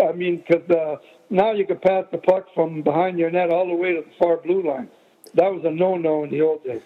I 0.04 0.12
mean, 0.14 0.38
because 0.38 0.68
uh, 0.72 0.96
now 1.30 1.52
you 1.52 1.68
can 1.68 1.78
pass 1.78 2.06
the 2.12 2.18
puck 2.18 2.48
from 2.56 2.82
behind 2.82 3.20
your 3.20 3.30
net 3.30 3.52
all 3.52 3.68
the 3.68 3.76
way 3.76 3.94
to 3.94 4.02
the 4.02 4.12
far 4.20 4.38
blue 4.38 4.68
line. 4.68 4.90
That 5.36 5.54
was 5.54 5.64
a 5.66 5.72
no-no 5.72 6.24
in 6.24 6.32
the 6.32 6.42
old 6.42 6.64
days. 6.64 6.82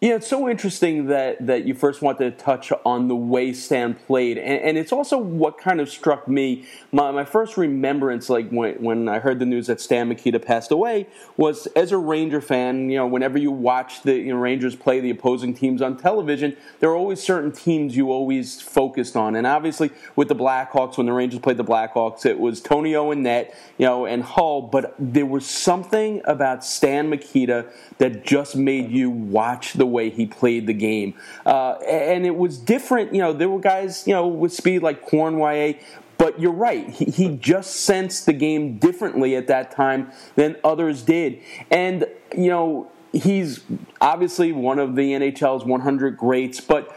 Yeah, 0.00 0.14
it's 0.14 0.28
so 0.28 0.48
interesting 0.48 1.06
that, 1.06 1.44
that 1.44 1.64
you 1.64 1.74
first 1.74 2.02
wanted 2.02 2.38
to 2.38 2.44
touch 2.44 2.72
on 2.86 3.08
the 3.08 3.16
way 3.16 3.52
Stan 3.52 3.94
played, 3.94 4.38
and, 4.38 4.62
and 4.62 4.78
it's 4.78 4.92
also 4.92 5.18
what 5.18 5.58
kind 5.58 5.80
of 5.80 5.88
struck 5.88 6.28
me. 6.28 6.66
My, 6.92 7.10
my 7.10 7.24
first 7.24 7.56
remembrance, 7.56 8.30
like 8.30 8.48
when, 8.50 8.76
when 8.76 9.08
I 9.08 9.18
heard 9.18 9.40
the 9.40 9.44
news 9.44 9.66
that 9.66 9.80
Stan 9.80 10.08
Mikita 10.08 10.38
passed 10.38 10.70
away, 10.70 11.08
was 11.36 11.66
as 11.74 11.90
a 11.90 11.98
Ranger 11.98 12.40
fan. 12.40 12.90
You 12.90 12.98
know, 12.98 13.08
whenever 13.08 13.38
you 13.38 13.50
watch 13.50 14.02
the 14.02 14.14
you 14.14 14.32
know, 14.32 14.38
Rangers 14.38 14.76
play 14.76 15.00
the 15.00 15.10
opposing 15.10 15.52
teams 15.52 15.82
on 15.82 15.96
television, 15.96 16.56
there 16.78 16.90
are 16.90 16.96
always 16.96 17.20
certain 17.20 17.50
teams 17.50 17.96
you 17.96 18.12
always 18.12 18.62
focused 18.62 19.16
on, 19.16 19.34
and 19.34 19.48
obviously 19.48 19.90
with 20.14 20.28
the 20.28 20.36
Blackhawks, 20.36 20.96
when 20.96 21.06
the 21.06 21.12
Rangers 21.12 21.40
played 21.40 21.56
the 21.56 21.64
Blackhawks, 21.64 22.24
it 22.24 22.38
was 22.38 22.60
Tony 22.60 22.94
Owen 22.94 23.24
net, 23.24 23.52
you 23.78 23.86
know, 23.86 24.06
and 24.06 24.22
Hull. 24.22 24.62
But 24.62 24.94
there 24.96 25.26
was 25.26 25.44
something 25.44 26.22
about 26.24 26.64
Stan 26.64 27.10
Mikita 27.10 27.66
that 27.98 28.24
just 28.24 28.54
made 28.54 28.92
you 28.92 29.10
watch 29.10 29.72
the 29.72 29.87
way 29.88 30.10
he 30.10 30.26
played 30.26 30.66
the 30.66 30.72
game. 30.72 31.14
Uh, 31.44 31.72
and 31.88 32.26
it 32.26 32.36
was 32.36 32.58
different. 32.58 33.14
You 33.14 33.20
know, 33.20 33.32
there 33.32 33.48
were 33.48 33.60
guys, 33.60 34.06
you 34.06 34.14
know, 34.14 34.26
with 34.26 34.52
speed 34.52 34.82
like 34.82 35.06
Cournoyer, 35.08 35.80
but 36.18 36.40
you're 36.40 36.52
right. 36.52 36.88
He, 36.90 37.04
he, 37.06 37.36
just 37.36 37.76
sensed 37.76 38.26
the 38.26 38.32
game 38.32 38.78
differently 38.78 39.36
at 39.36 39.46
that 39.46 39.70
time 39.70 40.10
than 40.34 40.56
others 40.64 41.02
did. 41.02 41.40
And, 41.70 42.06
you 42.36 42.48
know, 42.48 42.90
he's 43.12 43.60
obviously 44.00 44.52
one 44.52 44.78
of 44.78 44.96
the 44.96 45.12
NHL's 45.12 45.64
100 45.64 46.16
greats, 46.16 46.60
but 46.60 46.94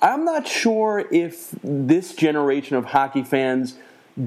I'm 0.00 0.24
not 0.24 0.48
sure 0.48 1.04
if 1.12 1.54
this 1.62 2.14
generation 2.14 2.76
of 2.76 2.86
hockey 2.86 3.22
fans 3.22 3.76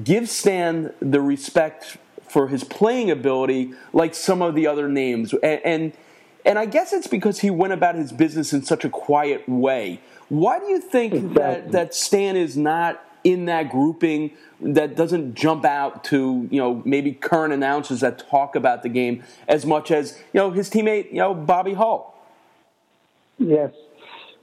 gives 0.04 0.30
Stan 0.30 0.94
the 1.00 1.20
respect 1.20 1.98
for 2.28 2.48
his 2.48 2.64
playing 2.64 3.10
ability 3.10 3.72
like 3.92 4.14
some 4.14 4.42
of 4.42 4.54
the 4.54 4.66
other 4.66 4.88
names. 4.88 5.34
and, 5.34 5.60
and 5.64 5.92
and 6.46 6.58
I 6.58 6.64
guess 6.64 6.92
it's 6.92 7.08
because 7.08 7.40
he 7.40 7.50
went 7.50 7.72
about 7.72 7.96
his 7.96 8.12
business 8.12 8.52
in 8.52 8.62
such 8.62 8.84
a 8.84 8.88
quiet 8.88 9.46
way. 9.48 10.00
Why 10.28 10.60
do 10.60 10.66
you 10.66 10.80
think 10.80 11.12
exactly. 11.12 11.34
that, 11.34 11.72
that 11.72 11.94
Stan 11.94 12.36
is 12.36 12.56
not 12.56 13.02
in 13.24 13.46
that 13.46 13.68
grouping 13.68 14.30
that 14.60 14.94
doesn't 14.94 15.34
jump 15.34 15.64
out 15.64 16.04
to, 16.04 16.48
you 16.50 16.60
know, 16.60 16.80
maybe 16.84 17.12
current 17.12 17.52
announcers 17.52 18.00
that 18.00 18.20
talk 18.30 18.54
about 18.54 18.84
the 18.84 18.88
game 18.88 19.24
as 19.48 19.66
much 19.66 19.90
as, 19.90 20.18
you 20.32 20.38
know, 20.38 20.52
his 20.52 20.70
teammate, 20.70 21.10
you 21.10 21.18
know, 21.18 21.34
Bobby 21.34 21.74
Hull? 21.74 22.16
Yes. 23.38 23.72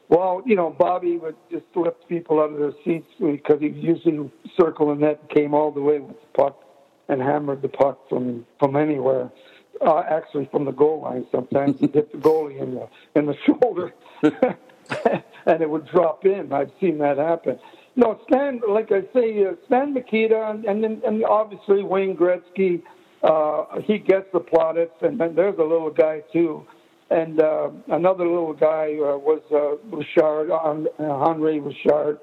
Well, 0.10 0.44
you 0.46 0.58
know, 0.58 0.70
Bobby 0.70 1.18
would 1.18 1.38
just 1.50 1.66
lift 1.74 2.08
people 2.10 2.42
out 2.42 2.52
of 2.52 2.60
their 2.60 2.74
seats 2.84 3.08
because 3.20 3.62
he 3.62 3.70
usually 3.70 4.30
circled 4.60 4.98
the 4.98 5.06
net, 5.06 5.30
came 5.30 5.54
all 5.54 5.72
the 5.72 5.82
way 5.82 6.00
with 6.00 6.20
the 6.20 6.28
puck, 6.38 6.60
and 7.08 7.22
hammered 7.22 7.62
the 7.62 7.70
puck 7.70 7.98
from 8.10 8.46
from 8.60 8.76
anywhere 8.76 9.32
uh, 9.81 10.03
actually 10.09 10.47
from 10.51 10.65
the 10.65 10.71
goal 10.71 11.01
line. 11.01 11.25
Sometimes 11.31 11.79
he 11.79 11.88
hit 11.88 12.12
the 12.12 12.17
goalie 12.17 12.62
in 12.62 12.75
the 12.75 12.88
in 13.15 13.25
the 13.25 13.36
shoulder, 13.45 13.93
and 14.23 15.62
it 15.62 15.69
would 15.69 15.88
drop 15.88 16.25
in. 16.25 16.51
I've 16.51 16.71
seen 16.79 16.97
that 16.99 17.17
happen. 17.17 17.59
No, 17.95 18.19
Stan, 18.27 18.62
like 18.67 18.91
I 18.91 19.01
say, 19.13 19.45
uh, 19.45 19.53
Stan 19.67 19.93
Mikita, 19.93 20.49
and 20.49 20.65
and 20.65 20.83
then 20.83 21.01
and 21.05 21.23
obviously 21.25 21.83
Wayne 21.83 22.15
Gretzky. 22.15 22.81
Uh, 23.21 23.79
he 23.86 23.99
gets 23.99 24.25
the 24.33 24.39
plaudits, 24.39 24.95
and 25.01 25.17
then 25.17 25.33
there's 25.33 25.57
a 25.57 25.63
little 25.63 25.89
guy 25.89 26.21
too. 26.33 26.65
And 27.09 27.39
uh, 27.39 27.69
another 27.89 28.25
little 28.25 28.53
guy 28.53 28.95
uh, 28.95 29.17
was 29.17 29.41
uh, 29.51 29.77
Richard, 29.95 30.51
uh, 30.51 31.25
Henri 31.25 31.59
Richard. 31.59 32.19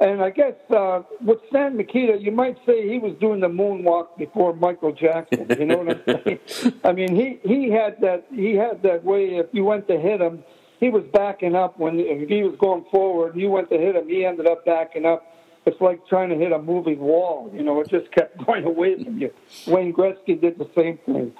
And 0.00 0.22
I 0.22 0.30
guess 0.30 0.54
uh, 0.70 1.02
with 1.20 1.38
Stan 1.48 1.76
Mikita, 1.76 2.18
you 2.18 2.32
might 2.32 2.58
say 2.66 2.88
he 2.88 2.98
was 2.98 3.14
doing 3.20 3.40
the 3.40 3.48
moonwalk 3.48 4.18
before 4.18 4.54
Michael 4.54 4.92
Jackson. 4.92 5.46
You 5.58 5.66
know 5.66 5.78
what 5.78 6.08
I'm 6.08 6.22
saying? 6.24 6.80
I 6.84 6.92
mean, 6.92 7.14
he 7.14 7.38
he 7.48 7.70
had 7.70 8.00
that 8.00 8.26
he 8.32 8.54
had 8.54 8.82
that 8.82 9.04
way. 9.04 9.36
If 9.36 9.46
you 9.52 9.64
went 9.64 9.86
to 9.88 9.98
hit 9.98 10.20
him, 10.20 10.42
he 10.80 10.88
was 10.88 11.04
backing 11.12 11.54
up. 11.54 11.78
When 11.78 12.00
if 12.00 12.28
he 12.28 12.42
was 12.42 12.56
going 12.58 12.84
forward, 12.90 13.36
you 13.36 13.50
went 13.50 13.70
to 13.70 13.78
hit 13.78 13.94
him, 13.94 14.08
he 14.08 14.24
ended 14.24 14.46
up 14.46 14.64
backing 14.64 15.06
up. 15.06 15.30
It's 15.64 15.80
like 15.80 16.06
trying 16.08 16.28
to 16.30 16.36
hit 16.36 16.52
a 16.52 16.58
moving 16.58 16.98
wall. 16.98 17.50
You 17.54 17.62
know, 17.62 17.80
it 17.80 17.88
just 17.88 18.10
kept 18.10 18.44
going 18.46 18.64
away 18.64 19.02
from 19.02 19.18
you. 19.18 19.32
Wayne 19.66 19.92
Gretzky 19.92 20.40
did 20.40 20.58
the 20.58 20.68
same 20.76 20.98
thing. 21.06 21.32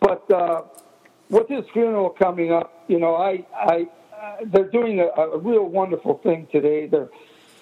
But 0.00 0.30
uh, 0.30 0.62
with 1.28 1.48
his 1.48 1.64
funeral 1.72 2.10
coming 2.10 2.52
up, 2.52 2.84
you 2.86 3.00
know, 3.00 3.16
I 3.16 3.44
I 3.52 3.88
uh, 4.16 4.36
they're 4.46 4.70
doing 4.70 5.00
a, 5.00 5.06
a 5.20 5.38
real 5.38 5.64
wonderful 5.64 6.20
thing 6.22 6.46
today. 6.52 6.86
They're 6.86 7.08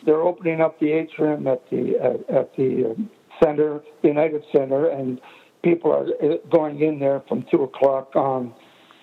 they're 0.04 0.22
opening 0.22 0.60
up 0.60 0.78
the 0.80 0.92
atrium 0.92 1.46
at 1.46 1.68
the 1.70 1.94
uh, 2.02 2.40
at 2.40 2.54
the 2.56 2.90
um, 2.90 3.10
center, 3.42 3.82
United 4.02 4.42
Center, 4.52 4.88
and 4.90 5.20
people 5.62 5.92
are 5.92 6.06
uh, 6.06 6.36
going 6.50 6.80
in 6.80 6.98
there 6.98 7.22
from 7.28 7.44
two 7.50 7.62
o'clock 7.62 8.14
on 8.14 8.54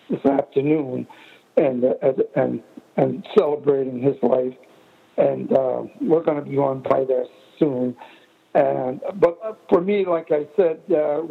this 0.10 0.24
afternoon, 0.26 1.08
and 1.58 1.84
uh, 1.84 2.12
and 2.36 2.62
and 2.98 3.26
celebrating 3.38 4.02
his 4.02 4.16
life. 4.22 4.54
And 5.18 5.52
uh, 5.54 5.84
we're 6.02 6.24
going 6.24 6.44
to 6.44 6.50
be 6.50 6.56
going 6.56 6.82
by 6.82 7.06
there 7.08 7.26
soon. 7.58 7.96
And 8.54 9.02
but 9.16 9.60
for 9.70 9.82
me, 9.82 10.06
like 10.06 10.28
I 10.32 10.46
said, 10.56 10.80
uh, 10.94 11.22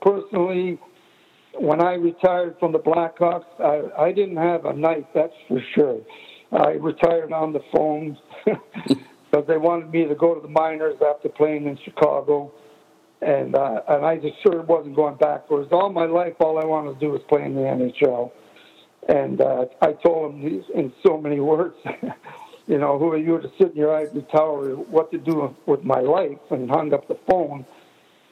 personally, 0.00 0.78
when 1.58 1.80
I 1.82 1.94
retired 1.94 2.56
from 2.60 2.72
the 2.72 2.78
Blackhawks, 2.78 3.46
I, 3.58 4.02
I 4.02 4.12
didn't 4.12 4.36
have 4.36 4.64
a 4.64 4.72
night. 4.72 5.06
That's 5.14 5.32
for 5.48 5.60
sure. 5.74 6.00
I 6.52 6.72
retired 6.72 7.32
on 7.32 7.52
the 7.52 7.60
phone 7.72 8.18
because 8.44 9.46
they 9.46 9.58
wanted 9.58 9.90
me 9.90 10.06
to 10.06 10.14
go 10.14 10.34
to 10.34 10.40
the 10.40 10.48
minors 10.48 10.96
after 11.06 11.28
playing 11.28 11.66
in 11.66 11.78
Chicago, 11.84 12.52
and 13.20 13.54
uh, 13.54 13.82
and 13.88 14.04
I 14.04 14.16
just 14.16 14.42
sure 14.42 14.62
wasn't 14.62 14.96
going 14.96 15.16
backwards. 15.16 15.68
All 15.72 15.90
my 15.90 16.06
life, 16.06 16.34
all 16.40 16.58
I 16.58 16.64
wanted 16.64 16.94
to 16.94 17.00
do 17.00 17.10
was 17.10 17.20
play 17.28 17.44
in 17.44 17.54
the 17.54 17.60
NHL, 17.60 18.30
and 19.08 19.40
uh, 19.40 19.66
I 19.82 19.92
told 19.92 20.34
them 20.34 20.64
in 20.74 20.92
so 21.06 21.18
many 21.18 21.40
words, 21.52 21.76
you 22.66 22.78
know, 22.78 22.98
who 22.98 23.10
are 23.10 23.18
you 23.18 23.38
to 23.38 23.50
sit 23.58 23.72
in 23.72 23.76
your 23.76 23.94
ivory 23.94 24.24
tower? 24.32 24.74
What 24.74 25.10
to 25.12 25.18
do 25.18 25.54
with 25.66 25.84
my 25.84 26.00
life? 26.00 26.38
And 26.50 26.70
hung 26.70 26.92
up 26.94 27.08
the 27.08 27.18
phone. 27.28 27.66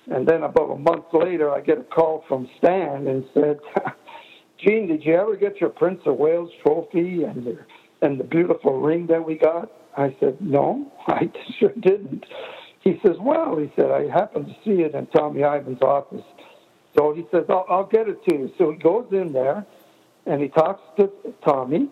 And 0.08 0.26
then 0.26 0.44
about 0.44 0.70
a 0.70 0.78
month 0.78 1.06
later, 1.12 1.50
I 1.50 1.60
get 1.60 1.78
a 1.78 1.82
call 1.82 2.24
from 2.28 2.48
Stan 2.58 3.08
and 3.08 3.24
said, 3.34 3.58
"Gene, 4.58 4.86
did 4.86 5.04
you 5.04 5.14
ever 5.14 5.34
get 5.36 5.60
your 5.60 5.70
Prince 5.70 6.00
of 6.06 6.16
Wales 6.16 6.50
trophy 6.62 7.24
and 7.24 7.44
the, 7.44 7.58
and 8.02 8.18
the 8.20 8.24
beautiful 8.24 8.80
ring 8.80 9.06
that 9.08 9.24
we 9.24 9.36
got?" 9.36 9.70
I 9.96 10.14
said, 10.20 10.36
No, 10.40 10.92
I 11.06 11.30
sure 11.58 11.72
didn't. 11.80 12.26
He 12.80 13.00
says, 13.04 13.16
Well, 13.20 13.56
he 13.56 13.72
said, 13.76 13.90
I 13.90 14.08
happened 14.08 14.46
to 14.46 14.54
see 14.64 14.82
it 14.82 14.94
in 14.94 15.06
Tommy 15.08 15.40
Ivan's 15.40 15.82
office. 15.82 16.24
So 16.96 17.14
he 17.14 17.26
says, 17.30 17.44
I'll, 17.48 17.66
I'll 17.68 17.86
get 17.86 18.08
it 18.08 18.22
to 18.28 18.34
you. 18.34 18.52
So 18.58 18.72
he 18.72 18.78
goes 18.78 19.06
in 19.10 19.32
there 19.32 19.66
and 20.26 20.40
he 20.40 20.48
talks 20.48 20.80
to 20.98 21.10
Tommy. 21.44 21.90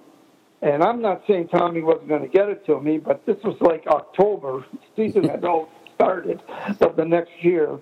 And 0.62 0.82
I'm 0.82 1.02
not 1.02 1.22
saying 1.28 1.48
Tommy 1.48 1.82
wasn't 1.82 2.08
going 2.08 2.22
to 2.22 2.28
get 2.28 2.48
it 2.48 2.64
to 2.66 2.80
me, 2.80 2.96
but 2.96 3.26
this 3.26 3.36
was 3.44 3.56
like 3.60 3.86
October. 3.86 4.64
Season 4.96 5.24
had 5.24 5.44
all 5.44 5.68
started 5.94 6.42
of 6.80 6.96
the 6.96 7.04
next 7.04 7.32
year. 7.42 7.78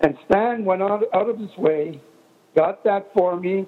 And 0.00 0.16
Stan 0.28 0.64
went 0.64 0.82
out, 0.82 1.04
out 1.14 1.28
of 1.28 1.38
his 1.38 1.56
way, 1.56 2.00
got 2.56 2.82
that 2.84 3.10
for 3.14 3.38
me. 3.38 3.66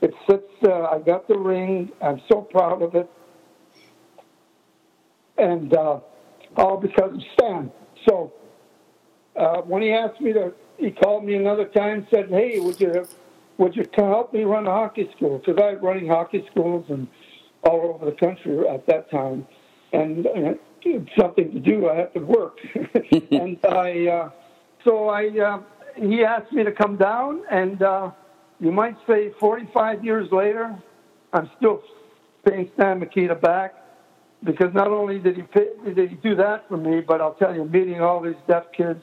It 0.00 0.14
sits, 0.28 0.48
uh, 0.64 0.84
I 0.84 1.00
got 1.00 1.28
the 1.28 1.36
ring. 1.36 1.90
I'm 2.00 2.22
so 2.30 2.40
proud 2.40 2.82
of 2.82 2.94
it 2.94 3.10
and 5.38 5.74
uh, 5.74 6.00
all 6.56 6.76
because 6.76 7.14
of 7.14 7.22
Stan. 7.34 7.70
So 8.08 8.32
uh, 9.36 9.58
when 9.62 9.82
he 9.82 9.92
asked 9.92 10.20
me 10.20 10.32
to, 10.32 10.52
he 10.76 10.90
called 10.90 11.24
me 11.24 11.34
another 11.34 11.66
time, 11.66 12.06
said, 12.10 12.28
"Hey, 12.28 12.58
would 12.58 12.80
you 12.80 13.06
would 13.58 13.74
you 13.76 13.84
come 13.84 14.08
help 14.08 14.32
me 14.32 14.44
run 14.44 14.66
a 14.66 14.70
hockey 14.70 15.08
school?" 15.16 15.38
Because 15.38 15.60
I 15.62 15.74
was 15.74 15.82
running 15.82 16.08
hockey 16.08 16.46
schools 16.50 16.86
and 16.88 17.06
all 17.62 17.94
over 17.94 18.06
the 18.06 18.16
country 18.16 18.68
at 18.68 18.86
that 18.86 19.10
time, 19.10 19.46
and, 19.92 20.26
and 20.26 20.58
something 21.18 21.52
to 21.52 21.60
do. 21.60 21.88
I 21.88 21.96
had 21.96 22.14
to 22.14 22.20
work, 22.20 22.58
and 23.30 23.58
I 23.64 24.06
uh, 24.06 24.30
so 24.84 25.08
I 25.08 25.28
uh, 25.28 25.60
he 25.96 26.24
asked 26.24 26.52
me 26.52 26.64
to 26.64 26.72
come 26.72 26.96
down, 26.96 27.42
and 27.50 27.82
uh, 27.82 28.10
you 28.60 28.72
might 28.72 28.96
say 29.08 29.32
45 29.40 30.04
years 30.04 30.30
later, 30.30 30.76
I'm 31.32 31.50
still 31.58 31.82
paying 32.46 32.70
Stan 32.74 33.00
Mikita 33.00 33.34
back 33.34 33.74
because 34.44 34.72
not 34.74 34.88
only 34.88 35.18
did 35.18 35.36
he 35.36 35.42
did 35.92 36.10
he 36.10 36.16
do 36.16 36.34
that 36.36 36.68
for 36.68 36.76
me, 36.76 37.00
but 37.00 37.20
I'll 37.20 37.34
tell 37.34 37.54
you, 37.54 37.64
meeting 37.64 38.00
all 38.00 38.20
these 38.20 38.36
deaf 38.46 38.64
kids, 38.72 39.02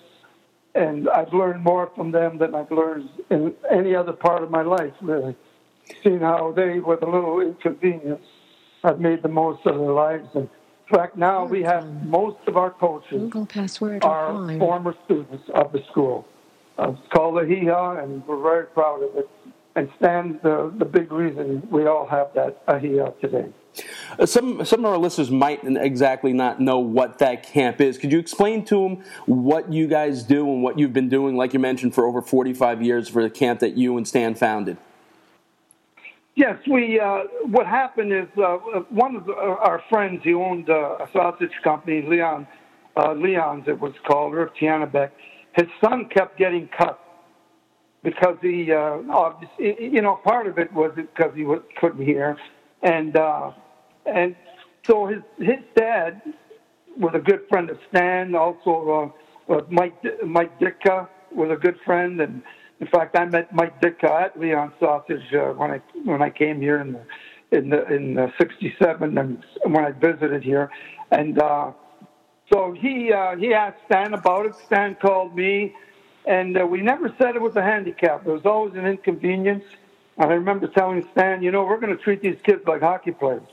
and 0.74 1.10
I've 1.10 1.34
learned 1.34 1.64
more 1.64 1.92
from 1.96 2.12
them 2.12 2.38
than 2.38 2.56
I've 2.56 2.72
learned 2.72 3.10
in 3.30 3.54
any 3.70 3.96
other 3.96 4.14
part 4.14 4.44
of 4.44 4.52
my 4.52 4.62
life. 4.62 4.94
Really, 5.02 5.36
seeing 6.04 6.22
how 6.22 6.54
they, 6.56 6.80
with 6.80 7.02
a 7.02 7.10
little 7.10 7.42
inconvenience, 7.42 8.26
have 8.84 9.00
made 9.00 9.24
the 9.24 9.30
most 9.30 9.66
of 9.66 9.78
their 9.78 9.92
lives. 9.92 10.28
And 10.36 10.50
in 10.90 10.98
fact, 10.98 11.18
now 11.18 11.46
we 11.46 11.64
have 11.64 11.86
most 12.06 12.38
of 12.48 12.58
our 12.58 12.72
coaches 12.72 13.22
Google 13.22 13.46
password 13.46 14.04
are 14.04 14.34
required. 14.34 14.60
former 14.60 14.96
students 15.06 15.44
of 15.54 15.72
the 15.72 15.84
school. 15.92 16.28
Uh, 16.78 16.90
it's 16.92 17.08
called 17.14 17.36
the 17.38 17.42
HEHA, 17.42 18.04
and 18.04 18.26
we're 18.28 18.42
very 18.42 18.66
proud 18.68 19.02
of 19.02 19.16
it. 19.16 19.30
And 19.76 19.90
Stan's 19.98 20.42
the, 20.44 20.74
the 20.78 20.86
big 20.86 21.12
reason 21.12 21.68
we 21.70 21.86
all 21.86 22.08
have 22.08 22.34
that 22.36 22.66
AHIHA 22.68 23.20
today. 23.20 23.48
Uh, 24.18 24.26
Some 24.26 24.64
some 24.66 24.86
of 24.86 24.92
our 24.92 24.98
listeners 24.98 25.30
might 25.30 25.62
exactly 25.64 26.34
not 26.34 26.60
know 26.60 26.80
what 26.80 27.20
that 27.20 27.44
camp 27.44 27.82
is. 27.82 27.98
Could 27.98 28.12
you 28.12 28.20
explain 28.20 28.64
to 28.66 28.82
them 28.84 29.04
what 29.26 29.72
you 29.72 29.88
guys 29.88 30.24
do 30.24 30.48
and 30.52 30.64
what 30.64 30.80
you've 30.80 30.94
been 30.94 31.10
doing, 31.10 31.36
like 31.36 31.54
you 31.54 31.60
mentioned, 31.60 31.94
for 31.94 32.06
over 32.06 32.22
45 32.22 32.82
years 32.82 33.10
for 33.10 33.24
the 33.24 33.30
camp 33.30 33.60
that 33.60 33.78
you 33.78 33.98
and 33.98 34.08
Stan 34.08 34.36
founded? 34.36 34.78
Yes, 36.36 36.58
we. 36.70 37.00
Uh, 37.00 37.24
what 37.46 37.66
happened 37.66 38.12
is 38.12 38.28
uh, 38.38 38.58
one 38.90 39.16
of 39.16 39.26
the, 39.26 39.34
our 39.34 39.82
friends, 39.90 40.22
he 40.24 40.34
owned 40.34 40.70
uh, 40.70 40.98
a 41.00 41.10
sausage 41.14 41.54
company, 41.64 42.02
Leon, 42.02 42.46
uh, 42.98 43.14
Leon's 43.14 43.68
it 43.68 43.80
was 43.80 43.94
called, 44.06 44.36
or 44.36 44.52
Tianabek. 44.60 45.12
His 45.54 45.68
son 45.82 46.10
kept 46.10 46.38
getting 46.38 46.68
cut 46.78 47.00
because 48.04 48.38
he, 48.42 48.72
uh, 48.72 48.98
you 49.58 50.02
know, 50.02 50.20
part 50.24 50.48
of 50.48 50.60
it 50.60 50.72
was 50.74 50.92
because 50.96 51.34
he 51.36 51.44
was, 51.44 51.62
couldn't 51.78 52.06
hear, 52.06 52.38
and 52.84 53.16
uh, 53.16 53.52
and 54.06 54.36
so 54.86 55.08
his 55.08 55.22
his 55.38 55.60
dad 55.76 56.22
was 56.98 57.14
a 57.14 57.20
good 57.20 57.42
friend 57.50 57.70
of 57.70 57.78
Stan, 57.90 58.36
also 58.36 59.14
uh, 59.50 59.54
uh, 59.54 59.62
Mike 59.70 59.96
Mike 60.26 60.60
Ditka 60.60 61.08
was 61.32 61.50
a 61.52 61.56
good 61.56 61.80
friend, 61.86 62.22
and 62.22 62.42
in 62.80 62.88
fact, 62.88 63.18
I 63.18 63.26
met 63.26 63.54
Mike 63.54 63.82
Ditka 63.82 64.10
at 64.10 64.40
Leon 64.40 64.74
Sausage 64.80 65.34
uh, 65.34 65.54
when 65.54 65.72
I 65.72 65.82
when 66.04 66.22
I 66.22 66.30
came 66.30 66.62
here 66.62 66.80
in 66.80 66.94
the 66.94 67.58
in 67.58 67.70
the 67.70 67.88
in 67.94 68.32
'67 68.38 69.18
and 69.18 69.44
when 69.64 69.86
I 69.86 69.92
visited 69.92 70.44
here, 70.44 70.70
and 71.12 71.40
uh, 71.40 71.72
so 72.52 72.74
he 72.74 73.12
uh, 73.12 73.36
he 73.38 73.54
asked 73.54 73.80
Stan 73.86 74.14
about 74.14 74.46
it. 74.46 74.56
Stan 74.66 74.96
called 74.96 75.36
me, 75.36 75.74
and 76.26 76.60
uh, 76.60 76.66
we 76.66 76.82
never 76.82 77.14
said 77.18 77.36
it 77.36 77.42
was 77.42 77.56
a 77.56 77.64
handicap. 77.64 78.26
It 78.26 78.32
was 78.32 78.46
always 78.46 78.76
an 78.76 78.86
inconvenience. 78.86 79.64
I 80.18 80.26
remember 80.26 80.68
telling 80.68 81.06
Stan, 81.12 81.44
you 81.44 81.52
know, 81.52 81.66
we're 81.66 81.80
going 81.80 81.96
to 81.96 82.02
treat 82.02 82.22
these 82.22 82.38
kids 82.46 82.62
like 82.66 82.82
hockey 82.82 83.12
players 83.12 83.44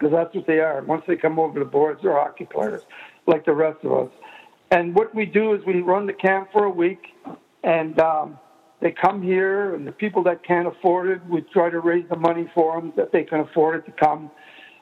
because 0.00 0.12
that's 0.12 0.34
what 0.34 0.46
they 0.46 0.60
are. 0.60 0.82
Once 0.82 1.04
they 1.06 1.16
come 1.16 1.38
over 1.38 1.58
the 1.58 1.64
boards, 1.64 2.00
they're 2.02 2.14
hockey 2.14 2.46
players 2.46 2.82
like 3.26 3.44
the 3.44 3.52
rest 3.52 3.84
of 3.84 3.92
us. 3.92 4.10
And 4.70 4.94
what 4.94 5.14
we 5.14 5.26
do 5.26 5.52
is 5.54 5.60
we 5.66 5.82
run 5.82 6.06
the 6.06 6.14
camp 6.14 6.48
for 6.52 6.64
a 6.64 6.70
week, 6.70 7.02
and 7.62 7.98
um, 8.00 8.38
they 8.80 8.92
come 8.92 9.22
here, 9.22 9.74
and 9.74 9.86
the 9.86 9.92
people 9.92 10.22
that 10.24 10.42
can't 10.42 10.66
afford 10.66 11.10
it, 11.10 11.20
we 11.28 11.42
try 11.52 11.68
to 11.68 11.80
raise 11.80 12.08
the 12.08 12.16
money 12.16 12.50
for 12.54 12.80
them 12.80 12.92
that 12.96 13.12
they 13.12 13.24
can 13.24 13.40
afford 13.40 13.76
it 13.76 13.86
to 13.86 13.92
come. 13.92 14.30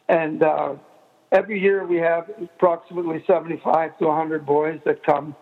And 0.09 0.43
uh, 0.43 0.75
every 1.33 1.61
year 1.61 1.85
we 1.85 1.97
have 1.97 2.31
approximately 2.41 3.25
75 3.27 3.99
to 3.99 4.07
100 4.07 4.47
boys 4.47 4.79
that 4.85 5.05
come, 5.05 5.35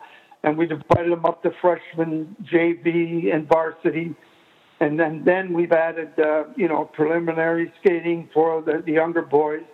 and 0.43 0.57
we 0.57 0.67
divide 0.67 1.11
them 1.11 1.27
up 1.27 1.43
to 1.43 1.51
freshman, 1.61 2.35
JV, 2.51 3.35
and 3.35 3.47
varsity. 3.47 4.15
And 4.81 4.99
then, 5.01 5.23
then 5.25 5.53
we've 5.55 5.73
added, 5.73 6.19
uh, 6.19 6.45
you 6.57 6.69
know, 6.69 6.85
preliminary 6.85 7.73
skating 7.81 8.29
for 8.35 8.63
the, 8.63 8.83
the 8.85 8.93
younger 8.93 9.23
boys. 9.23 9.65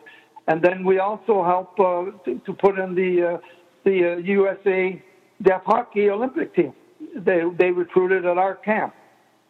And 0.47 0.63
then 0.63 0.85
we 0.85 0.99
also 0.99 1.45
help 1.45 1.79
uh, 1.81 2.17
to, 2.25 2.41
to 2.47 2.53
put 2.53 2.79
in 2.79 2.95
the, 2.95 3.35
uh, 3.35 3.39
the 3.85 4.13
uh, 4.13 4.17
USA 4.19 5.03
Deaf 5.43 5.63
Hockey 5.65 6.09
Olympic 6.09 6.55
team. 6.55 6.73
They, 7.17 7.43
they 7.59 7.71
recruited 7.71 8.25
at 8.27 8.39
our 8.39 8.55
camp, 8.55 8.95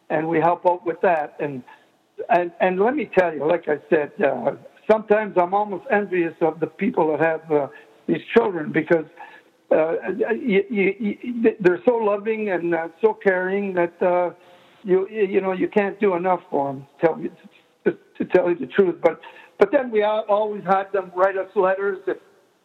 and 0.09 0.27
we 0.27 0.39
help 0.39 0.65
out 0.65 0.85
with 0.85 0.99
that. 1.01 1.35
And, 1.39 1.63
and, 2.29 2.51
and 2.59 2.79
let 2.79 2.95
me 2.95 3.09
tell 3.17 3.33
you, 3.33 3.45
like 3.47 3.67
I 3.67 3.77
said, 3.89 4.11
uh, 4.23 4.53
sometimes 4.89 5.35
I'm 5.37 5.53
almost 5.53 5.85
envious 5.91 6.33
of 6.41 6.59
the 6.59 6.67
people 6.67 7.11
that 7.11 7.19
have 7.19 7.51
uh, 7.51 7.67
these 8.07 8.21
children 8.35 8.71
because 8.71 9.05
uh, 9.71 9.93
you, 10.35 10.63
you, 10.69 10.95
you, 10.99 11.55
they're 11.59 11.81
so 11.85 11.95
loving 11.95 12.49
and 12.49 12.75
uh, 12.75 12.87
so 13.01 13.13
caring 13.13 13.73
that 13.73 14.01
uh, 14.01 14.31
you 14.83 15.07
you 15.09 15.41
know 15.41 15.51
you 15.51 15.67
can't 15.67 15.99
do 15.99 16.15
enough 16.15 16.41
for 16.49 16.73
them. 16.73 16.87
Tell 17.03 17.15
me 17.15 17.29
to, 17.85 17.91
to 17.91 18.25
tell 18.33 18.49
you 18.49 18.57
the 18.57 18.67
truth, 18.67 18.95
but 19.01 19.19
but 19.59 19.71
then 19.71 19.91
we 19.91 20.03
al- 20.03 20.25
always 20.29 20.63
had 20.63 20.91
them 20.93 21.11
write 21.15 21.37
us 21.37 21.49
letters 21.55 21.99
that 22.07 22.19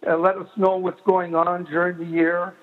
uh, 0.09 0.17
let 0.17 0.37
us 0.37 0.49
know 0.57 0.77
what's 0.77 1.01
going 1.07 1.35
on 1.35 1.65
during 1.65 1.99
the 1.99 2.05
year, 2.05 2.55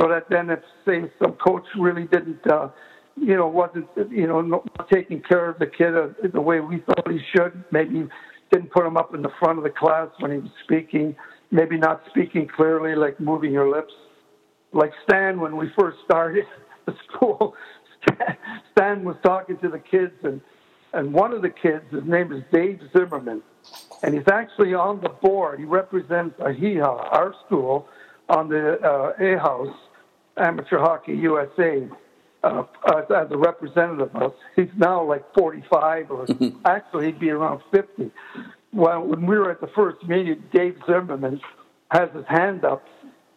so 0.00 0.08
that 0.08 0.26
then 0.30 0.50
if 0.50 0.60
say 0.86 1.10
some 1.22 1.32
coach 1.34 1.64
really 1.78 2.06
didn't. 2.06 2.40
Uh, 2.50 2.68
you 3.16 3.34
know, 3.34 3.48
wasn't 3.48 3.86
you 4.10 4.26
know 4.26 4.40
not 4.40 4.88
taking 4.92 5.22
care 5.22 5.48
of 5.48 5.58
the 5.58 5.66
kid 5.66 5.96
uh, 5.96 6.08
the 6.32 6.40
way 6.40 6.60
we 6.60 6.80
thought 6.80 7.10
he 7.10 7.18
should. 7.34 7.64
Maybe 7.72 8.06
didn't 8.52 8.70
put 8.70 8.86
him 8.86 8.96
up 8.96 9.14
in 9.14 9.22
the 9.22 9.30
front 9.40 9.58
of 9.58 9.64
the 9.64 9.70
class 9.70 10.08
when 10.20 10.32
he 10.32 10.38
was 10.38 10.50
speaking. 10.64 11.16
Maybe 11.50 11.78
not 11.78 12.02
speaking 12.10 12.48
clearly, 12.54 12.94
like 12.94 13.18
moving 13.18 13.52
your 13.52 13.68
lips. 13.70 13.92
Like 14.72 14.90
Stan, 15.08 15.40
when 15.40 15.56
we 15.56 15.70
first 15.78 15.98
started 16.04 16.44
the 16.86 16.94
school, 17.08 17.54
Stan, 18.72 19.04
was 19.04 19.16
talking 19.22 19.58
to 19.58 19.68
the 19.68 19.78
kids, 19.78 20.14
and 20.22 20.40
and 20.92 21.12
one 21.12 21.32
of 21.32 21.42
the 21.42 21.50
kids, 21.50 21.84
his 21.90 22.04
name 22.04 22.32
is 22.32 22.42
Dave 22.52 22.80
Zimmerman, 22.96 23.42
and 24.02 24.14
he's 24.14 24.28
actually 24.32 24.72
on 24.72 25.00
the 25.00 25.08
board. 25.08 25.58
He 25.58 25.64
represents 25.64 26.38
AHIHA, 26.40 27.12
our 27.12 27.34
school, 27.44 27.88
on 28.28 28.48
the 28.48 28.80
uh, 28.80 29.12
AHAUS 29.20 29.74
Amateur 30.38 30.78
Hockey 30.78 31.14
USA 31.14 31.86
uh, 32.42 32.64
as, 32.88 33.04
as 33.14 33.30
a 33.30 33.36
representative 33.36 34.14
of 34.14 34.22
us. 34.22 34.32
He's 34.54 34.68
now 34.76 35.04
like 35.04 35.24
45, 35.34 36.10
or 36.10 36.26
actually 36.64 37.06
he'd 37.06 37.18
be 37.18 37.30
around 37.30 37.62
50. 37.72 38.10
Well, 38.72 39.02
when 39.02 39.26
we 39.26 39.38
were 39.38 39.50
at 39.50 39.60
the 39.60 39.70
first 39.74 40.02
meeting, 40.06 40.42
Dave 40.52 40.76
Zimmerman 40.86 41.40
has 41.90 42.10
his 42.14 42.24
hand 42.28 42.64
up 42.64 42.84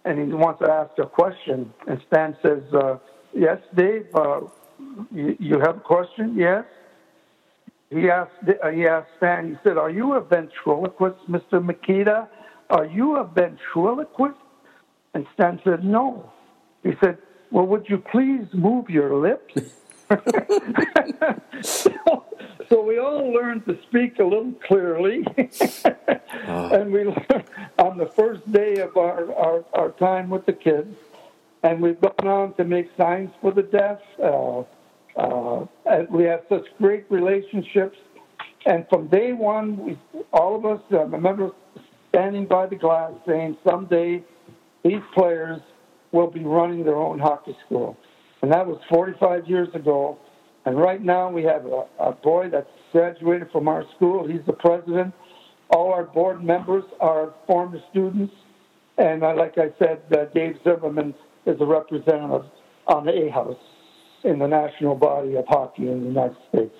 and 0.06 0.18
he 0.18 0.34
wants 0.34 0.62
to 0.62 0.72
ask 0.72 0.92
a 0.98 1.06
question. 1.06 1.74
And 1.88 2.02
Stan 2.08 2.36
says, 2.42 2.64
uh, 2.74 2.98
Yes, 3.34 3.60
Dave, 3.76 4.08
uh, 4.16 4.42
you, 5.12 5.60
have 5.60 5.78
a 5.78 5.82
question? 5.82 6.36
Yes. 6.38 6.66
He 7.90 8.10
asked, 8.10 8.32
uh, 8.48 8.70
he 8.70 8.86
asked 8.86 9.10
Stan, 9.18 9.50
he 9.50 9.58
said, 9.64 9.78
Are 9.78 9.90
you 9.90 10.14
a 10.14 10.22
ventriloquist, 10.22 11.18
Mr. 11.30 11.64
Mikita? 11.64 12.28
Are 12.70 12.86
you 12.86 13.18
a 13.18 13.24
ventriloquist? 13.24 14.38
And 15.14 15.26
Stan 15.34 15.60
said, 15.64 15.84
No. 15.84 16.32
He 16.84 16.92
said, 17.02 17.18
Well, 17.52 17.66
would 17.66 17.90
you 17.90 17.98
please 17.98 18.46
move 18.54 18.90
your 18.90 19.16
lips? 19.16 19.74
so, 21.62 22.26
so 22.70 22.82
we 22.84 23.00
all 23.00 23.32
learned 23.32 23.66
to 23.66 23.78
speak 23.88 24.20
a 24.20 24.24
little 24.24 24.54
clearly. 24.68 25.26
And 26.48 26.92
we 26.92 27.04
learned 27.06 27.44
on 27.78 27.98
the 27.98 28.06
first 28.06 28.50
day 28.52 28.78
of 28.78 28.96
our, 28.98 29.34
our, 29.34 29.66
our 29.74 29.92
time 29.92 30.30
with 30.30 30.46
the 30.46 30.54
kids. 30.54 30.96
And 31.64 31.82
we've 31.82 32.00
gone 32.00 32.28
on 32.28 32.54
to 32.56 32.64
make 32.64 32.90
signs 32.96 33.32
for 33.42 33.52
the 33.52 33.64
deaf. 33.64 34.00
Uh, 34.22 34.64
uh, 35.16 35.66
we 36.12 36.24
have 36.24 36.42
such 36.50 36.66
great 36.78 37.06
relationships. 37.10 37.98
And 38.66 38.86
from 38.90 39.08
day 39.08 39.34
one, 39.34 39.78
we, 39.78 40.00
all 40.34 40.56
of 40.56 40.66
us, 40.66 40.82
I 40.92 41.04
remember 41.04 41.52
standing 42.10 42.46
by 42.46 42.68
the 42.68 42.76
glass 42.76 43.12
saying, 43.28 43.58
someday 43.68 44.24
these 44.84 45.02
players 45.14 45.62
will 46.12 46.30
be 46.30 46.44
running 46.44 46.84
their 46.84 46.98
own 46.98 47.20
hockey 47.20 47.56
school. 47.66 47.98
And 48.42 48.52
that 48.52 48.66
was 48.66 48.80
45 48.90 49.48
years 49.48 49.70
ago. 49.74 50.18
And 50.66 50.78
right 50.78 51.02
now 51.02 51.30
we 51.30 51.44
have 51.44 51.66
a, 51.66 51.86
a 52.00 52.12
boy 52.12 52.50
that's 52.50 52.70
graduated 52.92 53.50
from 53.52 53.68
our 53.68 53.84
school. 53.96 54.28
He's 54.28 54.46
the 54.46 54.54
president. 54.54 55.14
All 55.70 55.94
our 55.94 56.06
board 56.06 56.44
members 56.44 56.84
are 57.00 57.34
former 57.46 57.80
students. 57.92 58.34
And 58.98 59.24
uh, 59.24 59.36
like 59.36 59.58
I 59.58 59.70
said, 59.80 60.02
uh, 60.12 60.26
Dave 60.34 60.56
Zimmerman 60.64 61.14
is 61.46 61.56
a 61.62 61.66
representative 61.66 62.46
on 62.88 63.06
the 63.06 63.12
AHAUS 63.12 63.56
in 64.24 64.40
the 64.40 64.48
national 64.48 64.96
body 64.96 65.36
of 65.36 65.46
hockey 65.48 65.90
in 65.90 66.02
the 66.02 66.08
United 66.08 66.38
States. 66.50 66.76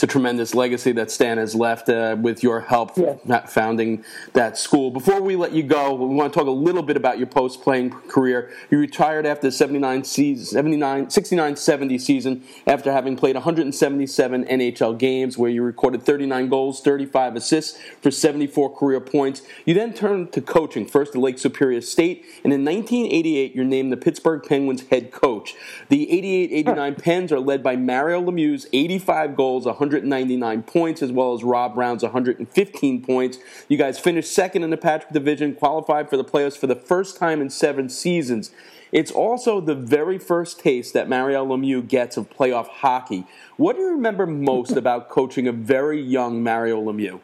It's 0.00 0.04
a 0.04 0.06
tremendous 0.06 0.54
legacy 0.54 0.92
that 0.92 1.10
Stan 1.10 1.36
has 1.36 1.54
left 1.54 1.90
uh, 1.90 2.16
with 2.18 2.42
your 2.42 2.62
help 2.62 2.92
Yeah. 2.96 3.44
founding 3.44 4.02
that 4.32 4.56
school. 4.56 4.90
Before 4.90 5.20
we 5.20 5.36
let 5.36 5.52
you 5.52 5.62
go, 5.62 5.92
we 5.92 6.14
want 6.14 6.32
to 6.32 6.38
talk 6.38 6.48
a 6.48 6.50
little 6.50 6.82
bit 6.82 6.96
about 6.96 7.18
your 7.18 7.26
post 7.26 7.60
playing 7.60 7.90
career. 8.08 8.50
You 8.70 8.78
retired 8.78 9.26
after 9.26 9.48
the 9.48 9.52
79 9.52 10.04
season, 10.04 10.46
79, 10.46 11.10
69 11.10 11.54
70 11.54 11.98
season 11.98 12.42
after 12.66 12.90
having 12.90 13.14
played 13.14 13.34
177 13.36 14.46
NHL 14.46 14.98
games 14.98 15.36
where 15.36 15.50
you 15.50 15.62
recorded 15.62 16.02
39 16.02 16.48
goals, 16.48 16.80
35 16.80 17.36
assists 17.36 17.78
for 18.00 18.10
74 18.10 18.74
career 18.74 19.00
points. 19.00 19.42
You 19.66 19.74
then 19.74 19.92
turned 19.92 20.32
to 20.32 20.40
coaching, 20.40 20.86
first 20.86 21.14
at 21.14 21.20
Lake 21.20 21.38
Superior 21.38 21.82
State, 21.82 22.24
and 22.42 22.54
in 22.54 22.64
1988 22.64 23.54
you're 23.54 23.66
named 23.66 23.92
the 23.92 23.98
Pittsburgh 23.98 24.42
Penguins 24.48 24.88
head 24.88 25.10
coach. 25.10 25.54
The 25.90 26.10
88 26.10 26.52
89 26.52 26.94
Pens 26.94 27.32
are 27.32 27.40
led 27.40 27.62
by 27.62 27.76
Mario 27.76 28.22
Lemieux's 28.22 28.66
85 28.72 29.36
goals, 29.36 29.66
199 29.90 30.62
points, 30.62 31.02
as 31.02 31.10
well 31.10 31.34
as 31.34 31.42
Rob 31.42 31.74
Brown's 31.74 32.02
115 32.02 33.02
points. 33.02 33.38
You 33.68 33.76
guys 33.76 33.98
finished 33.98 34.32
second 34.32 34.62
in 34.62 34.70
the 34.70 34.76
Patrick 34.76 35.12
Division, 35.12 35.54
qualified 35.54 36.08
for 36.08 36.16
the 36.16 36.24
playoffs 36.24 36.56
for 36.56 36.66
the 36.66 36.76
first 36.76 37.16
time 37.16 37.40
in 37.40 37.50
seven 37.50 37.88
seasons. 37.88 38.52
It's 38.92 39.10
also 39.10 39.60
the 39.60 39.74
very 39.74 40.18
first 40.18 40.60
taste 40.60 40.94
that 40.94 41.08
Mario 41.08 41.44
Lemieux 41.44 41.86
gets 41.86 42.16
of 42.16 42.30
playoff 42.30 42.68
hockey. 42.68 43.24
What 43.56 43.76
do 43.76 43.82
you 43.82 43.90
remember 43.90 44.26
most 44.26 44.72
about 44.76 45.08
coaching 45.08 45.48
a 45.48 45.52
very 45.52 46.00
young 46.00 46.42
Mario 46.42 46.80
Lemieux? 46.80 47.20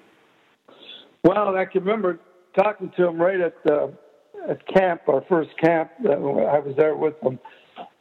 Well, 1.22 1.56
I 1.56 1.64
can 1.64 1.84
remember 1.84 2.20
talking 2.56 2.92
to 2.96 3.08
him 3.08 3.20
right 3.20 3.40
at 3.40 3.54
uh, 3.70 3.88
at 4.48 4.66
camp, 4.66 5.02
our 5.08 5.24
first 5.28 5.50
camp. 5.58 5.90
Uh, 6.04 6.12
I 6.12 6.60
was 6.60 6.74
there 6.76 6.94
with 6.94 7.20
him, 7.20 7.38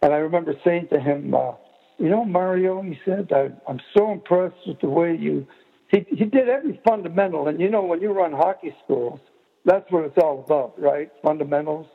and 0.02 0.14
I 0.14 0.18
remember 0.18 0.54
saying 0.64 0.90
to 0.90 1.00
him, 1.00 1.34
uh, 1.34 1.54
"You 1.98 2.10
know, 2.10 2.26
Mario," 2.26 2.82
he 2.82 3.00
said, 3.06 3.32
I, 3.32 3.52
"I'm 3.68 3.80
so 3.96 4.12
impressed 4.12 4.68
with 4.68 4.80
the 4.82 4.90
way 4.90 5.16
you." 5.16 5.48
He 5.90 6.06
he 6.10 6.26
did 6.26 6.50
every 6.50 6.80
fundamental, 6.88 7.48
and 7.48 7.60
you 7.60 7.70
know, 7.70 7.84
when 7.84 8.02
you 8.02 8.12
run 8.12 8.34
hockey 8.34 8.76
schools, 8.84 9.20
that's 9.66 9.90
what 9.92 10.06
it's 10.06 10.18
all 10.18 10.44
about, 10.46 10.80
right? 10.80 11.12
Fundamentals 11.24 11.88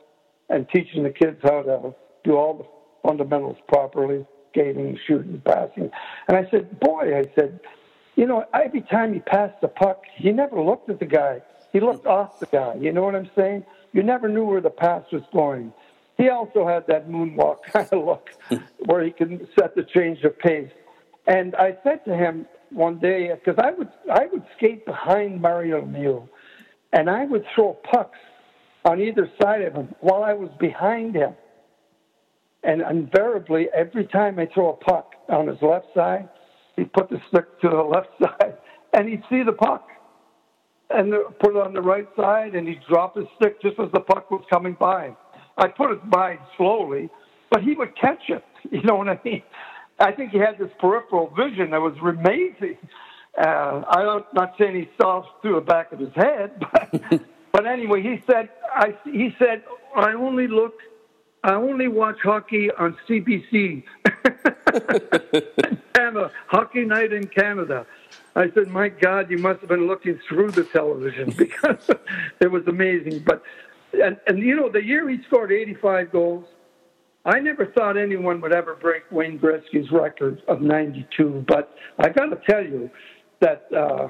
and 0.49 0.67
teaching 0.69 1.03
the 1.03 1.09
kids 1.09 1.39
how 1.43 1.61
to 1.63 1.95
do 2.23 2.35
all 2.35 2.53
the 2.57 2.65
fundamentals 3.07 3.57
properly, 3.67 4.25
skating, 4.51 4.97
shooting, 5.07 5.41
passing. 5.45 5.89
And 6.27 6.37
I 6.37 6.49
said, 6.51 6.79
boy, 6.79 7.17
I 7.17 7.23
said, 7.35 7.59
you 8.15 8.25
know, 8.25 8.45
every 8.53 8.81
time 8.81 9.13
he 9.13 9.19
passed 9.21 9.59
the 9.61 9.69
puck, 9.69 10.03
he 10.17 10.31
never 10.31 10.61
looked 10.61 10.89
at 10.89 10.99
the 10.99 11.05
guy. 11.05 11.41
He 11.71 11.79
looked 11.79 12.05
off 12.05 12.39
the 12.39 12.45
guy. 12.47 12.75
You 12.79 12.91
know 12.91 13.03
what 13.03 13.15
I'm 13.15 13.31
saying? 13.35 13.63
You 13.93 14.03
never 14.03 14.27
knew 14.27 14.43
where 14.43 14.61
the 14.61 14.69
pass 14.69 15.03
was 15.11 15.23
going. 15.33 15.73
He 16.17 16.29
also 16.29 16.67
had 16.67 16.85
that 16.87 17.09
moonwalk 17.09 17.63
kind 17.71 17.87
of 17.91 18.05
look 18.05 18.29
hmm. 18.49 18.57
where 18.85 19.03
he 19.03 19.11
can 19.11 19.47
set 19.57 19.75
the 19.75 19.83
change 19.83 20.23
of 20.23 20.37
pace. 20.39 20.71
And 21.27 21.55
I 21.55 21.77
said 21.83 22.03
to 22.05 22.15
him 22.15 22.45
one 22.71 22.99
day, 22.99 23.31
because 23.33 23.61
I 23.63 23.71
would 23.71 23.89
I 24.11 24.25
would 24.31 24.43
skate 24.57 24.85
behind 24.85 25.41
Mario 25.41 25.81
Lemieux, 25.81 26.27
and 26.93 27.09
I 27.09 27.25
would 27.25 27.45
throw 27.53 27.77
pucks 27.91 28.17
on 28.85 28.99
either 28.99 29.29
side 29.41 29.61
of 29.61 29.73
him 29.73 29.93
while 29.99 30.23
I 30.23 30.33
was 30.33 30.49
behind 30.59 31.15
him. 31.15 31.33
And 32.63 32.81
invariably, 32.81 33.67
every 33.75 34.05
time 34.05 34.39
I 34.39 34.47
throw 34.53 34.69
a 34.69 34.73
puck 34.73 35.13
on 35.29 35.47
his 35.47 35.57
left 35.61 35.87
side, 35.95 36.29
he'd 36.75 36.93
put 36.93 37.09
the 37.09 37.19
stick 37.29 37.59
to 37.61 37.69
the 37.69 37.75
left 37.81 38.09
side 38.21 38.57
and 38.93 39.07
he'd 39.07 39.23
see 39.29 39.43
the 39.43 39.53
puck 39.53 39.87
and 40.89 41.13
put 41.39 41.55
it 41.55 41.57
on 41.57 41.73
the 41.73 41.81
right 41.81 42.07
side 42.15 42.55
and 42.55 42.67
he'd 42.67 42.81
drop 42.89 43.15
his 43.15 43.25
stick 43.37 43.61
just 43.61 43.79
as 43.79 43.89
the 43.93 43.99
puck 43.99 44.29
was 44.29 44.43
coming 44.49 44.75
by. 44.79 45.15
I 45.61 45.67
put 45.67 45.91
it 45.91 46.09
by 46.09 46.39
slowly, 46.57 47.09
but 47.51 47.61
he 47.63 47.73
would 47.75 47.95
catch 47.95 48.29
it. 48.29 48.43
You 48.69 48.83
know 48.83 48.95
what 48.95 49.09
I 49.09 49.19
mean? 49.25 49.41
I 49.99 50.11
think 50.11 50.31
he 50.31 50.37
had 50.37 50.59
this 50.59 50.69
peripheral 50.79 51.33
vision 51.35 51.71
that 51.71 51.81
was 51.81 51.95
amazing. 51.97 52.77
Uh, 53.35 53.81
I'm 53.87 54.23
not 54.35 54.53
saying 54.59 54.75
he 54.75 54.89
saw 55.01 55.25
through 55.41 55.55
the 55.55 55.61
back 55.61 55.91
of 55.91 55.99
his 55.99 56.13
head, 56.15 56.51
but 56.71 57.21
but 57.51 57.65
anyway, 57.65 58.03
he 58.03 58.21
said 58.29 58.49
I 58.71 58.95
he 59.03 59.35
said 59.39 59.63
I 59.95 60.13
only 60.13 60.47
look 60.47 60.75
I 61.43 61.53
only 61.53 61.87
watch 61.87 62.17
hockey 62.23 62.69
on 62.71 62.95
CBC. 63.09 63.83
Canada, 65.95 66.31
Hockey 66.47 66.85
Night 66.85 67.11
in 67.13 67.27
Canada. 67.27 67.85
I 68.35 68.51
said, 68.51 68.67
my 68.67 68.89
God, 68.89 69.29
you 69.29 69.37
must 69.37 69.59
have 69.61 69.69
been 69.69 69.87
looking 69.87 70.19
through 70.29 70.51
the 70.51 70.63
television 70.63 71.31
because 71.37 71.89
it 72.39 72.51
was 72.51 72.65
amazing. 72.67 73.23
But 73.25 73.43
and, 73.93 74.17
and 74.27 74.39
you 74.39 74.55
know, 74.55 74.69
the 74.71 74.83
year 74.83 75.09
he 75.09 75.17
scored 75.27 75.51
85 75.51 76.11
goals, 76.11 76.45
I 77.25 77.39
never 77.39 77.67
thought 77.67 77.97
anyone 77.97 78.41
would 78.41 78.53
ever 78.53 78.75
break 78.75 79.03
Wayne 79.11 79.39
Gretzky's 79.39 79.91
record 79.91 80.41
of 80.47 80.61
92. 80.61 81.45
But 81.47 81.73
I 81.99 82.09
got 82.09 82.27
to 82.27 82.39
tell 82.49 82.63
you 82.63 82.89
that 83.41 83.67
uh, 83.75 84.07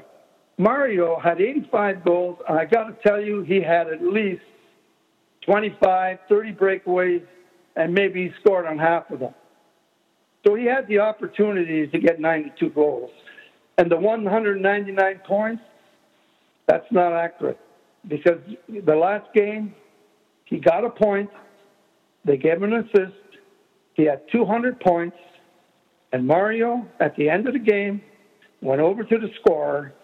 Mario 0.56 1.18
had 1.18 1.40
85 1.40 2.04
goals, 2.04 2.38
and 2.48 2.58
I 2.58 2.64
got 2.64 2.84
to 2.84 2.96
tell 3.06 3.20
you, 3.20 3.42
he 3.42 3.60
had 3.60 3.88
at 3.88 4.02
least 4.02 4.42
25, 5.44 6.18
30 6.28 6.52
breakaways, 6.52 7.26
and 7.76 7.92
maybe 7.92 8.28
he 8.28 8.30
scored 8.40 8.66
on 8.66 8.78
half 8.78 9.10
of 9.10 9.20
them. 9.20 9.34
So 10.46 10.54
he 10.54 10.64
had 10.64 10.88
the 10.88 10.98
opportunity 10.98 11.86
to 11.86 11.98
get 11.98 12.18
92 12.18 12.70
goals. 12.70 13.10
And 13.78 13.90
the 13.90 13.96
199 13.96 15.20
points, 15.26 15.62
that's 16.66 16.90
not 16.90 17.12
accurate 17.12 17.58
because 18.08 18.38
the 18.68 18.94
last 18.94 19.32
game, 19.34 19.74
he 20.44 20.58
got 20.58 20.84
a 20.84 20.90
point. 20.90 21.30
They 22.24 22.36
gave 22.36 22.62
him 22.62 22.72
an 22.72 22.84
assist. 22.84 23.14
He 23.94 24.04
had 24.04 24.22
200 24.30 24.80
points. 24.80 25.16
And 26.12 26.26
Mario, 26.26 26.86
at 27.00 27.16
the 27.16 27.28
end 27.28 27.46
of 27.46 27.54
the 27.54 27.58
game, 27.58 28.02
went 28.60 28.80
over 28.80 29.02
to 29.02 29.18
the 29.18 29.28
scorer 29.40 29.94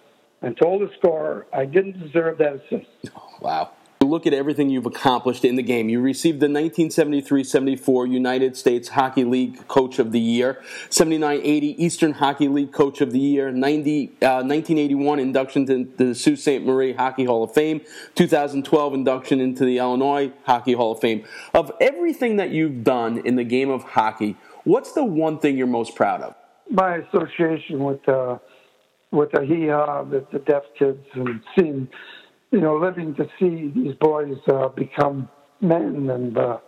and 0.43 0.57
told 0.57 0.83
the 0.83 0.91
scorer, 0.99 1.47
I 1.53 1.65
didn't 1.65 2.01
deserve 2.01 2.39
that 2.39 2.55
assist. 2.55 3.15
Wow 3.41 3.71
look 4.09 4.27
at 4.27 4.33
everything 4.33 4.71
you've 4.71 4.87
accomplished 4.87 5.45
in 5.45 5.57
the 5.57 5.63
game. 5.63 5.89
You 5.89 6.01
received 6.01 6.41
the 6.41 6.47
1973-74 6.47 8.11
United 8.11 8.57
States 8.57 8.89
Hockey 8.89 9.25
League 9.25 9.69
Coach 9.69 9.99
of 9.99 10.13
the 10.13 10.21
Year, 10.21 10.63
79-80 10.91 11.75
Eastern 11.79 12.13
Hockey 12.15 12.49
League 12.49 12.73
Coach 12.73 13.01
of 13.01 13.13
the 13.13 13.19
Year, 13.19 13.51
90, 13.51 14.07
uh, 14.23 14.43
1981 14.43 15.19
induction 15.19 15.67
to 15.67 15.85
the 15.97 16.15
Sault 16.15 16.39
Ste. 16.39 16.63
Marie 16.63 16.93
Hockey 16.93 17.25
Hall 17.25 17.45
of 17.45 17.53
Fame, 17.53 17.81
2012 18.15 18.95
induction 18.95 19.41
into 19.41 19.65
the 19.65 19.79
Illinois 19.79 20.33
Hockey 20.45 20.73
Hall 20.73 20.93
of 20.93 21.01
Fame. 21.01 21.25
Of 21.55 21.71
everything 21.81 22.37
that 22.37 22.51
you've 22.51 22.85
done 22.85 23.19
in 23.19 23.37
the 23.37 23.45
game 23.45 23.71
of 23.71 23.83
hockey, 23.83 24.37
what's 24.65 24.93
the 24.93 25.05
one 25.05 25.39
thing 25.39 25.57
you're 25.57 25.67
most 25.67 25.95
proud 25.95 26.23
of? 26.23 26.35
My 26.71 26.97
association 26.97 27.85
with 27.85 28.07
uh, 28.09 28.39
with 29.11 29.31
the 29.33 29.39
AHIHA, 29.39 30.11
the, 30.11 30.27
the 30.33 30.39
deaf 30.41 30.63
kids, 30.79 31.05
and 31.15 31.41
seeing 31.57 31.89
you 32.51 32.61
know, 32.61 32.77
living 32.77 33.15
to 33.17 33.27
see 33.39 33.73
these 33.75 33.95
boys 34.01 34.37
uh, 34.53 34.69
become 34.69 35.29
men 35.61 36.09
and 36.11 36.37
uh, 36.39 36.59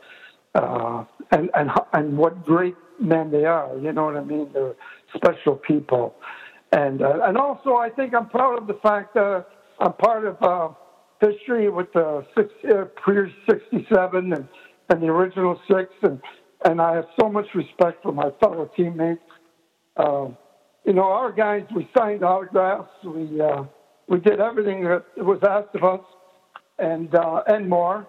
uh, 0.55 1.05
and 1.33 1.51
and 1.55 1.71
and 1.93 2.17
what 2.17 2.45
great 2.45 2.75
men 3.01 3.31
they 3.31 3.45
are. 3.45 3.77
You 3.79 3.93
know 3.93 4.05
what 4.05 4.17
I 4.17 4.25
mean? 4.25 4.51
They're 4.53 4.75
special 5.15 5.57
people, 5.57 6.15
and 6.73 7.03
uh, 7.03 7.21
and 7.25 7.37
also 7.37 7.77
I 7.77 7.89
think 7.91 8.15
I'm 8.15 8.29
proud 8.29 8.61
of 8.61 8.67
the 8.67 8.79
fact 8.83 9.15
that 9.15 9.47
I'm 9.79 9.93
part 9.95 10.27
of 10.27 10.37
uh, 10.43 10.75
history 11.21 11.71
with 11.71 11.93
the 11.95 12.27
six 12.37 12.53
uh, 12.71 12.85
pre 12.97 13.33
'67 13.49 14.33
and 14.33 14.49
and 14.91 15.03
the 15.03 15.07
original 15.07 15.59
six, 15.69 15.91
and 16.03 16.21
and 16.65 16.81
I 16.81 16.97
have 16.97 17.07
so 17.21 17.29
much 17.29 17.47
respect 17.55 18.03
for 18.03 18.13
my 18.13 18.31
fellow 18.41 18.71
teammates. 18.77 19.23
Uh, 19.97 20.29
you 20.85 20.95
know, 20.95 21.05
our 21.05 21.33
guys, 21.33 21.63
we 21.75 21.89
signed 21.97 22.25
autographs. 22.25 22.91
We 23.05 23.41
uh, 23.41 23.65
we 24.11 24.19
did 24.19 24.41
everything 24.41 24.83
that 24.83 25.05
was 25.17 25.39
asked 25.49 25.75
of 25.77 25.85
us 25.85 26.05
and, 26.79 27.15
uh, 27.15 27.43
and 27.47 27.69
more, 27.69 28.09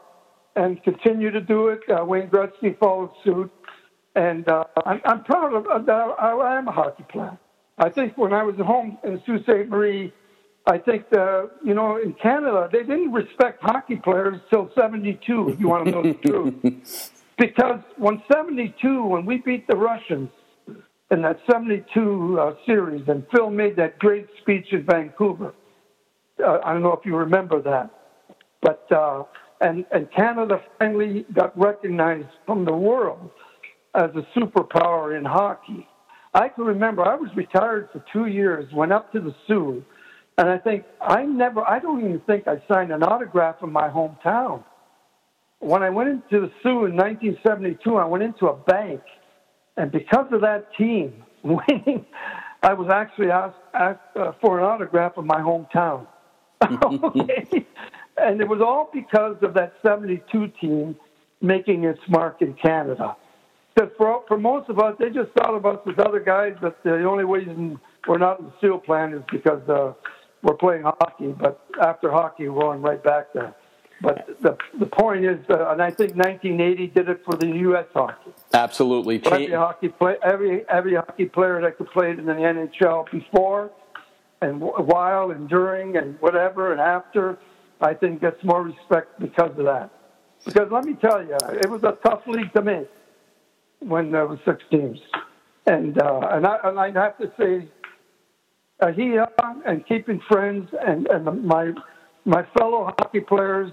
and 0.55 0.81
continue 0.83 1.29
to 1.29 1.39
do 1.39 1.67
it. 1.69 1.79
Uh, 1.87 2.03
Wayne 2.03 2.27
Gretzky 2.27 2.77
followed 2.79 3.11
suit. 3.23 3.51
And 4.15 4.45
uh, 4.49 4.65
I'm, 4.83 4.99
I'm 5.05 5.23
proud 5.23 5.53
of, 5.53 5.85
that. 5.85 6.15
I, 6.19 6.31
I 6.31 6.57
am 6.57 6.67
a 6.67 6.71
hockey 6.71 7.05
player. 7.09 7.37
I 7.77 7.89
think 7.89 8.17
when 8.17 8.33
I 8.33 8.43
was 8.43 8.55
at 8.59 8.65
home 8.65 8.97
in 9.03 9.21
Sault 9.25 9.43
Ste. 9.43 9.69
Marie, 9.69 10.11
I 10.65 10.79
think, 10.79 11.09
the, 11.11 11.51
you 11.63 11.75
know, 11.75 11.97
in 11.97 12.13
Canada, 12.13 12.67
they 12.71 12.79
didn't 12.79 13.13
respect 13.13 13.61
hockey 13.61 13.95
players 13.95 14.41
till 14.49 14.71
72, 14.75 15.49
if 15.49 15.59
you 15.59 15.67
want 15.67 15.85
to 15.85 15.91
know 15.91 16.01
the 16.01 16.13
truth. 16.25 17.11
Because 17.37 17.79
when 17.97 18.21
72, 18.31 19.05
when 19.05 19.25
we 19.25 19.37
beat 19.37 19.67
the 19.67 19.77
Russians 19.77 20.29
in 21.11 21.21
that 21.21 21.39
72 21.49 22.39
uh, 22.39 22.53
series, 22.65 23.03
and 23.07 23.25
Phil 23.31 23.51
made 23.51 23.75
that 23.77 23.99
great 23.99 24.27
speech 24.41 24.67
in 24.71 24.83
Vancouver, 24.85 25.53
uh, 26.41 26.59
I 26.63 26.73
don't 26.73 26.83
know 26.83 26.93
if 26.93 27.05
you 27.05 27.15
remember 27.15 27.61
that, 27.61 27.89
but 28.61 28.91
uh, 28.91 29.23
and 29.61 29.85
and 29.91 30.11
Canada 30.11 30.61
finally 30.79 31.25
got 31.33 31.57
recognized 31.57 32.29
from 32.45 32.65
the 32.65 32.73
world 32.73 33.29
as 33.95 34.09
a 34.15 34.39
superpower 34.39 35.17
in 35.17 35.25
hockey. 35.25 35.87
I 36.33 36.47
can 36.47 36.63
remember 36.63 37.03
I 37.03 37.15
was 37.15 37.29
retired 37.35 37.89
for 37.91 38.03
two 38.13 38.27
years, 38.27 38.71
went 38.73 38.93
up 38.93 39.11
to 39.11 39.19
the 39.19 39.35
Soo, 39.47 39.83
and 40.37 40.49
I 40.49 40.57
think 40.57 40.85
I 41.01 41.23
never, 41.23 41.61
I 41.61 41.79
don't 41.79 41.99
even 41.99 42.21
think 42.21 42.47
I 42.47 42.61
signed 42.71 42.91
an 42.91 43.03
autograph 43.03 43.57
in 43.61 43.71
my 43.71 43.89
hometown. 43.89 44.63
When 45.59 45.83
I 45.83 45.89
went 45.89 46.09
into 46.09 46.41
the 46.41 46.51
Soo 46.63 46.85
in 46.85 46.95
1972, 46.95 47.95
I 47.95 48.05
went 48.05 48.23
into 48.23 48.47
a 48.47 48.55
bank, 48.55 49.01
and 49.75 49.91
because 49.91 50.27
of 50.31 50.41
that 50.41 50.69
team 50.77 51.23
winning, 51.43 52.05
I 52.63 52.73
was 52.73 52.89
actually 52.91 53.29
asked, 53.29 53.57
asked 53.73 53.99
uh, 54.15 54.31
for 54.41 54.59
an 54.59 54.65
autograph 54.65 55.17
in 55.17 55.25
my 55.25 55.39
hometown. 55.39 56.07
Okay. 56.61 57.65
And 58.17 58.39
it 58.39 58.47
was 58.47 58.61
all 58.61 58.89
because 58.93 59.37
of 59.41 59.53
that 59.55 59.73
72 59.81 60.51
team 60.59 60.95
making 61.41 61.85
its 61.85 61.99
mark 62.07 62.41
in 62.41 62.53
Canada. 62.53 63.15
Because 63.73 63.89
for, 63.97 64.23
for 64.27 64.37
most 64.37 64.69
of 64.69 64.79
us, 64.79 64.95
they 64.99 65.09
just 65.09 65.31
thought 65.31 65.55
of 65.55 65.65
us 65.65 65.79
as 65.87 65.95
other 66.05 66.19
guys, 66.19 66.53
but 66.61 66.77
the 66.83 67.03
only 67.03 67.23
reason 67.23 67.79
we're 68.07 68.17
not 68.17 68.39
in 68.39 68.47
the 68.47 68.53
steel 68.57 68.77
plant 68.77 69.15
is 69.15 69.21
because 69.31 69.67
uh, 69.69 69.93
we're 70.43 70.55
playing 70.55 70.83
hockey. 70.83 71.33
But 71.39 71.65
after 71.81 72.11
hockey, 72.11 72.47
we're 72.49 72.61
going 72.61 72.81
right 72.81 73.03
back 73.03 73.33
there. 73.33 73.55
But 74.01 74.27
the, 74.41 74.57
the 74.79 74.87
point 74.87 75.25
is, 75.25 75.39
uh, 75.49 75.69
and 75.69 75.81
I 75.81 75.91
think 75.91 76.15
1980 76.15 76.87
did 76.87 77.09
it 77.09 77.21
for 77.23 77.35
the 77.35 77.47
U.S. 77.47 77.85
hockey. 77.93 78.31
Absolutely. 78.53 79.21
Every 79.25 79.51
hockey 79.51 79.89
play, 79.89 80.15
every 80.23 80.67
every 80.69 80.95
hockey 80.95 81.25
player 81.25 81.61
that 81.61 81.77
could 81.77 81.89
play 81.91 82.09
in 82.09 82.25
the 82.25 82.33
NHL 82.33 83.09
before 83.11 83.71
and 84.41 84.59
while 84.59 85.31
and 85.31 85.47
during 85.47 85.97
and 85.97 86.19
whatever 86.19 86.71
and 86.71 86.81
after, 86.81 87.37
I 87.79 87.93
think 87.93 88.21
gets 88.21 88.43
more 88.43 88.63
respect 88.63 89.19
because 89.19 89.51
of 89.57 89.65
that. 89.65 89.91
Because 90.43 90.69
let 90.71 90.85
me 90.85 90.95
tell 90.95 91.23
you, 91.23 91.37
it 91.51 91.69
was 91.69 91.83
a 91.83 91.97
tough 92.03 92.21
league 92.27 92.51
to 92.53 92.61
make 92.61 92.89
when 93.79 94.11
there 94.11 94.25
was 94.25 94.39
six 94.45 94.63
teams, 94.71 94.99
and 95.67 96.01
uh, 96.01 96.29
and 96.31 96.47
I 96.47 96.57
and 96.63 96.79
I 96.79 96.91
have 96.91 97.17
to 97.19 97.31
say, 97.39 97.67
he 98.95 99.17
uh, 99.17 99.25
and 99.65 99.85
keeping 99.87 100.19
friends 100.27 100.69
and 100.85 101.07
and 101.07 101.43
my 101.45 101.71
my 102.25 102.45
fellow 102.57 102.85
hockey 102.85 103.19
players 103.19 103.71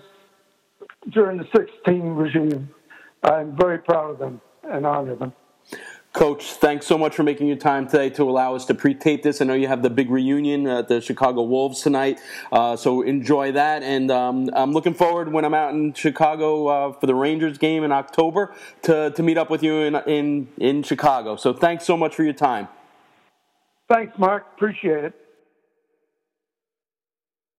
during 1.10 1.38
the 1.38 1.46
16 1.56 2.02
regime. 2.10 2.68
I'm 3.22 3.56
very 3.56 3.78
proud 3.78 4.10
of 4.10 4.18
them 4.18 4.40
and 4.64 4.86
honor 4.86 5.16
them. 5.16 5.32
Coach, 6.18 6.54
thanks 6.54 6.84
so 6.84 6.98
much 6.98 7.14
for 7.14 7.22
making 7.22 7.46
your 7.46 7.56
time 7.56 7.86
today 7.86 8.10
to 8.10 8.24
allow 8.24 8.56
us 8.56 8.64
to 8.64 8.74
pre-tape 8.74 9.22
this. 9.22 9.40
I 9.40 9.44
know 9.44 9.54
you 9.54 9.68
have 9.68 9.82
the 9.82 9.88
big 9.88 10.10
reunion 10.10 10.66
at 10.66 10.88
the 10.88 11.00
Chicago 11.00 11.44
Wolves 11.44 11.80
tonight, 11.80 12.18
uh, 12.50 12.74
so 12.74 13.02
enjoy 13.02 13.52
that. 13.52 13.84
And 13.84 14.10
um, 14.10 14.50
I'm 14.52 14.72
looking 14.72 14.94
forward 14.94 15.32
when 15.32 15.44
I'm 15.44 15.54
out 15.54 15.74
in 15.74 15.92
Chicago 15.92 16.66
uh, 16.66 16.92
for 16.94 17.06
the 17.06 17.14
Rangers 17.14 17.56
game 17.56 17.84
in 17.84 17.92
October 17.92 18.52
to, 18.82 19.12
to 19.12 19.22
meet 19.22 19.38
up 19.38 19.48
with 19.48 19.62
you 19.62 19.76
in, 19.82 19.94
in 20.08 20.48
in 20.58 20.82
Chicago. 20.82 21.36
So 21.36 21.52
thanks 21.52 21.84
so 21.84 21.96
much 21.96 22.16
for 22.16 22.24
your 22.24 22.32
time. 22.32 22.66
Thanks, 23.88 24.18
Mark. 24.18 24.44
Appreciate 24.56 25.04
it. 25.04 25.27